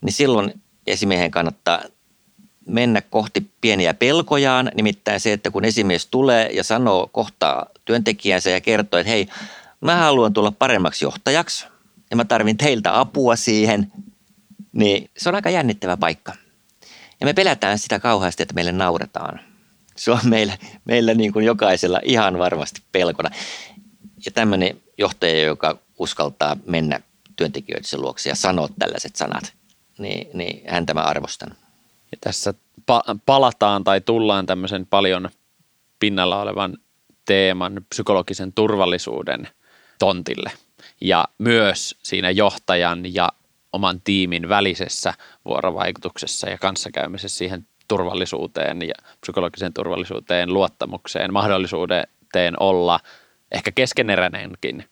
niin 0.00 0.12
silloin 0.12 0.62
esimiehen 0.86 1.30
kannattaa 1.30 1.82
mennä 2.66 3.00
kohti 3.00 3.50
pieniä 3.60 3.94
pelkojaan, 3.94 4.70
nimittäin 4.74 5.20
se, 5.20 5.32
että 5.32 5.50
kun 5.50 5.64
esimies 5.64 6.06
tulee 6.06 6.50
ja 6.52 6.64
sanoo 6.64 7.08
kohtaa 7.12 7.66
työntekijänsä 7.84 8.50
ja 8.50 8.60
kertoo, 8.60 9.00
että 9.00 9.10
hei, 9.10 9.28
mä 9.80 9.96
haluan 9.96 10.32
tulla 10.32 10.50
paremmaksi 10.50 11.04
johtajaksi 11.04 11.66
ja 12.10 12.16
mä 12.16 12.24
tarvin 12.24 12.56
teiltä 12.56 13.00
apua 13.00 13.36
siihen, 13.36 13.92
niin 14.72 15.10
se 15.16 15.28
on 15.28 15.34
aika 15.34 15.50
jännittävä 15.50 15.96
paikka. 15.96 16.32
Ja 17.20 17.26
me 17.26 17.32
pelätään 17.32 17.78
sitä 17.78 18.00
kauheasti, 18.00 18.42
että 18.42 18.54
meille 18.54 18.72
nauretaan. 18.72 19.40
Se 19.96 20.10
on 20.10 20.20
meillä, 20.24 20.58
meillä 20.84 21.14
niin 21.14 21.32
kuin 21.32 21.44
jokaisella 21.44 22.00
ihan 22.04 22.38
varmasti 22.38 22.82
pelkona. 22.92 23.30
Ja 24.24 24.30
tämmöinen 24.30 24.80
johtaja, 24.98 25.42
joka 25.42 25.78
uskaltaa 25.98 26.56
mennä 26.66 27.00
työntekijöiden 27.36 28.00
luokse 28.00 28.28
ja 28.28 28.34
sanoa 28.34 28.68
tällaiset 28.78 29.16
sanat, 29.16 29.52
niin, 29.98 30.28
niin 30.34 30.62
häntä 30.70 30.94
mä 30.94 31.00
arvostan. 31.00 31.50
Ja 32.12 32.18
tässä 32.20 32.54
pa- 32.80 33.18
palataan 33.26 33.84
tai 33.84 34.00
tullaan 34.00 34.46
tämmöisen 34.46 34.86
paljon 34.86 35.28
pinnalla 35.98 36.40
olevan 36.40 36.78
teeman 37.24 37.86
psykologisen 37.88 38.52
turvallisuuden 38.52 39.48
tontille. 39.98 40.52
Ja 41.00 41.24
myös 41.38 41.96
siinä 42.02 42.30
johtajan 42.30 43.14
ja 43.14 43.28
oman 43.72 44.00
tiimin 44.00 44.48
välisessä 44.48 45.14
vuorovaikutuksessa 45.44 46.48
ja 46.48 46.58
kanssakäymisessä 46.58 47.38
siihen 47.38 47.66
turvallisuuteen 47.88 48.82
ja 48.82 48.94
psykologiseen 49.20 49.72
turvallisuuteen, 49.72 50.54
luottamukseen, 50.54 51.32
mahdollisuuteen 51.32 52.54
olla 52.60 53.00
ehkä 53.52 53.72
keskeneräinenkin 53.72 54.84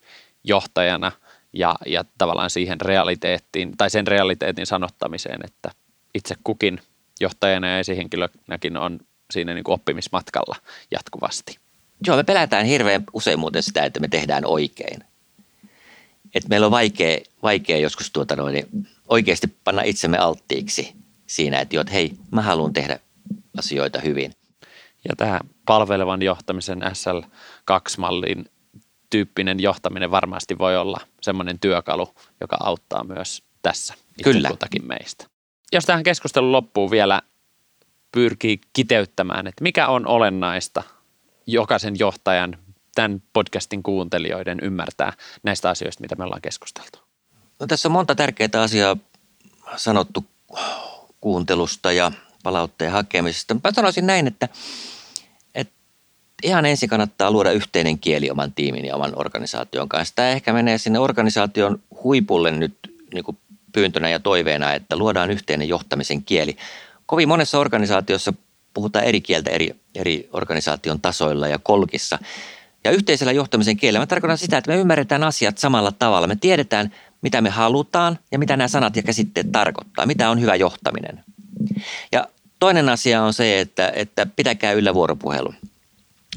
johtajana 0.43 1.11
ja, 1.55 1.75
ja 1.85 2.05
tavallaan 2.17 2.49
siihen 2.49 2.81
realiteettiin 2.81 3.77
tai 3.77 3.89
sen 3.89 4.07
realiteetin 4.07 4.65
sanottamiseen, 4.65 5.39
että 5.45 5.71
itse 6.13 6.35
kukin 6.43 6.81
johtajana 7.19 7.67
ja 7.67 7.79
esihenkilönäkin 7.79 8.77
on 8.77 8.99
siinä 9.31 9.53
niin 9.53 9.63
kuin 9.63 9.73
oppimismatkalla 9.73 10.55
jatkuvasti. 10.91 11.57
Joo, 12.07 12.17
me 12.17 12.23
pelätään 12.23 12.65
hirveän 12.65 13.03
usein 13.13 13.39
muuten 13.39 13.63
sitä, 13.63 13.83
että 13.83 13.99
me 13.99 14.07
tehdään 14.07 14.45
oikein. 14.45 15.03
Et 16.35 16.47
meillä 16.49 16.65
on 16.65 16.71
vaikea, 16.71 17.17
vaikea 17.43 17.77
joskus 17.77 18.11
tuota 18.11 18.35
noin, 18.35 18.65
oikeasti 19.07 19.47
panna 19.63 19.81
itsemme 19.81 20.17
alttiiksi 20.17 20.95
siinä, 21.27 21.59
että, 21.59 21.75
jo, 21.75 21.81
että 21.81 21.93
hei, 21.93 22.11
mä 22.31 22.41
haluan 22.41 22.73
tehdä 22.73 22.99
asioita 23.57 23.99
hyvin. 23.99 24.33
Ja 25.09 25.15
tämä 25.17 25.39
palvelevan 25.65 26.21
johtamisen 26.21 26.81
SL2-mallin 26.81 28.45
tyyppinen 29.15 29.59
johtaminen 29.59 30.11
varmasti 30.11 30.57
voi 30.57 30.77
olla 30.77 30.97
semmoinen 31.21 31.59
työkalu, 31.59 32.15
joka 32.41 32.57
auttaa 32.59 33.03
myös 33.03 33.43
tässä 33.61 33.93
Kyllä. 34.23 34.49
meistä. 34.87 35.27
Jos 35.71 35.85
tähän 35.85 36.03
keskustelun 36.03 36.51
loppuun 36.51 36.91
vielä 36.91 37.21
pyrkii 38.11 38.59
kiteyttämään, 38.73 39.47
että 39.47 39.63
mikä 39.63 39.87
on 39.87 40.07
olennaista 40.07 40.83
jokaisen 41.47 41.99
johtajan, 41.99 42.57
tämän 42.95 43.23
podcastin 43.33 43.83
kuuntelijoiden 43.83 44.59
ymmärtää 44.61 45.13
näistä 45.43 45.69
asioista, 45.69 46.01
mitä 46.01 46.15
me 46.15 46.23
ollaan 46.23 46.41
keskusteltu? 46.41 46.99
No, 47.59 47.67
tässä 47.67 47.87
on 47.87 47.91
monta 47.91 48.15
tärkeää 48.15 48.61
asiaa 48.63 48.97
sanottu 49.75 50.25
kuuntelusta 51.21 51.91
ja 51.91 52.11
palautteen 52.43 52.91
hakemisesta. 52.91 53.53
Mä 53.53 53.71
sanoisin 53.73 54.07
näin, 54.07 54.27
että 54.27 54.49
ihan 56.43 56.65
ensin 56.65 56.89
kannattaa 56.89 57.31
luoda 57.31 57.51
yhteinen 57.51 57.99
kieli 57.99 58.31
oman 58.31 58.53
tiimin 58.53 58.85
ja 58.85 58.95
oman 58.95 59.13
organisaation 59.15 59.89
kanssa. 59.89 60.15
Tämä 60.15 60.29
ehkä 60.29 60.53
menee 60.53 60.77
sinne 60.77 60.99
organisaation 60.99 61.79
huipulle 62.03 62.51
nyt 62.51 62.75
niin 63.13 63.23
kuin 63.23 63.37
pyyntönä 63.73 64.09
ja 64.09 64.19
toiveena, 64.19 64.73
että 64.73 64.97
luodaan 64.97 65.31
yhteinen 65.31 65.67
johtamisen 65.67 66.23
kieli. 66.23 66.57
Kovin 67.05 67.27
monessa 67.27 67.59
organisaatiossa 67.59 68.33
puhutaan 68.73 69.05
eri 69.05 69.21
kieltä 69.21 69.49
eri, 69.49 69.75
eri 69.95 70.29
organisaation 70.33 71.01
tasoilla 71.01 71.47
ja 71.47 71.59
kolkissa. 71.59 72.19
Ja 72.83 72.91
yhteisellä 72.91 73.31
johtamisen 73.31 73.77
kielellä 73.77 73.99
mä 73.99 74.07
tarkoitan 74.07 74.37
sitä, 74.37 74.57
että 74.57 74.71
me 74.71 74.77
ymmärretään 74.77 75.23
asiat 75.23 75.57
samalla 75.57 75.91
tavalla. 75.91 76.27
Me 76.27 76.35
tiedetään, 76.35 76.91
mitä 77.21 77.41
me 77.41 77.49
halutaan 77.49 78.19
ja 78.31 78.39
mitä 78.39 78.57
nämä 78.57 78.67
sanat 78.67 78.95
ja 78.95 79.03
käsitteet 79.03 79.51
tarkoittaa, 79.51 80.05
mitä 80.05 80.29
on 80.29 80.41
hyvä 80.41 80.55
johtaminen. 80.55 81.23
Ja 82.11 82.27
toinen 82.59 82.89
asia 82.89 83.23
on 83.23 83.33
se, 83.33 83.59
että, 83.59 83.91
että 83.95 84.25
pitäkää 84.25 84.71
yllä 84.71 84.93
vuoropuhelu. 84.93 85.53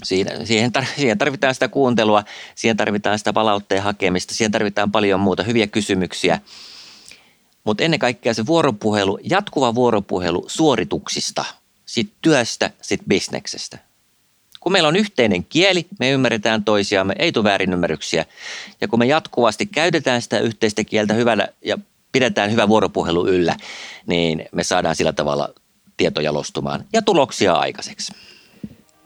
Siinä, 0.05 0.45
siihen, 0.45 0.73
tar- 0.79 0.97
siihen 0.97 1.19
tarvitaan 1.19 1.55
sitä 1.55 1.69
kuuntelua, 1.69 2.25
siihen 2.55 2.77
tarvitaan 2.77 3.19
sitä 3.19 3.33
palautteen 3.33 3.83
hakemista, 3.83 4.35
siihen 4.35 4.53
tarvitaan 4.53 4.93
paljon 4.93 5.21
muuta, 5.21 5.43
hyviä 5.43 5.67
kysymyksiä. 5.67 6.41
Mutta 7.65 7.85
ennen 7.85 8.01
kaikkea 8.01 8.35
se 8.35 8.47
vuoropuhelu, 8.47 9.19
jatkuva 9.23 9.75
vuoropuhelu 9.75 10.45
suorituksista, 10.47 11.45
sit 11.87 12.13
työstä, 12.23 12.71
sit 12.83 13.01
bisneksestä. 13.09 13.79
Kun 14.61 14.73
meillä 14.73 14.89
on 14.89 14.97
yhteinen 14.97 15.45
kieli, 15.45 15.87
me 15.99 16.11
ymmärretään 16.11 16.65
toisiamme, 16.65 17.15
ei 17.19 17.33
tule 17.33 17.45
väärinymmärryksiä. 17.45 18.25
Ja 18.81 18.89
kun 18.89 18.99
me 18.99 19.07
jatkuvasti 19.07 19.67
käytetään 19.67 20.23
sitä 20.23 20.39
yhteistä 20.39 20.85
kieltä 20.85 21.15
hyvällä 21.15 21.49
ja 21.65 21.79
pidetään 22.13 22.51
hyvä 22.51 22.69
vuoropuhelu 22.69 23.27
yllä, 23.27 23.57
niin 24.07 24.45
me 24.53 24.65
saadaan 24.65 24.97
sillä 24.97 25.13
tavalla 25.13 25.49
tieto 25.97 26.21
jalostumaan 26.21 26.85
ja 26.93 27.03
tuloksia 27.03 27.55
aikaiseksi. 27.55 28.13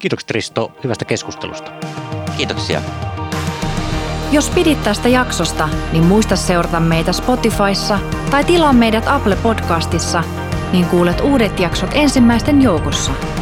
Kiitokset 0.03 0.31
Risto 0.31 0.73
hyvästä 0.85 1.05
keskustelusta. 1.05 1.71
Kiitoksia. 2.37 2.83
Jos 4.33 4.51
pidit 4.51 4.83
tästä 4.85 5.09
jaksosta, 5.09 5.69
niin 5.93 6.05
muista 6.05 6.37
seurata 6.37 6.81
meitä 6.81 7.13
Spotifyssa 7.13 7.99
tai 8.31 8.45
tilaa 8.45 8.73
meidät 8.73 9.05
Apple 9.07 9.37
Podcastissa, 9.37 10.25
niin 10.73 10.87
kuulet 10.87 11.21
uudet 11.21 11.61
jaksot 11.61 11.91
ensimmäisten 11.95 12.63
joukossa– 12.63 13.13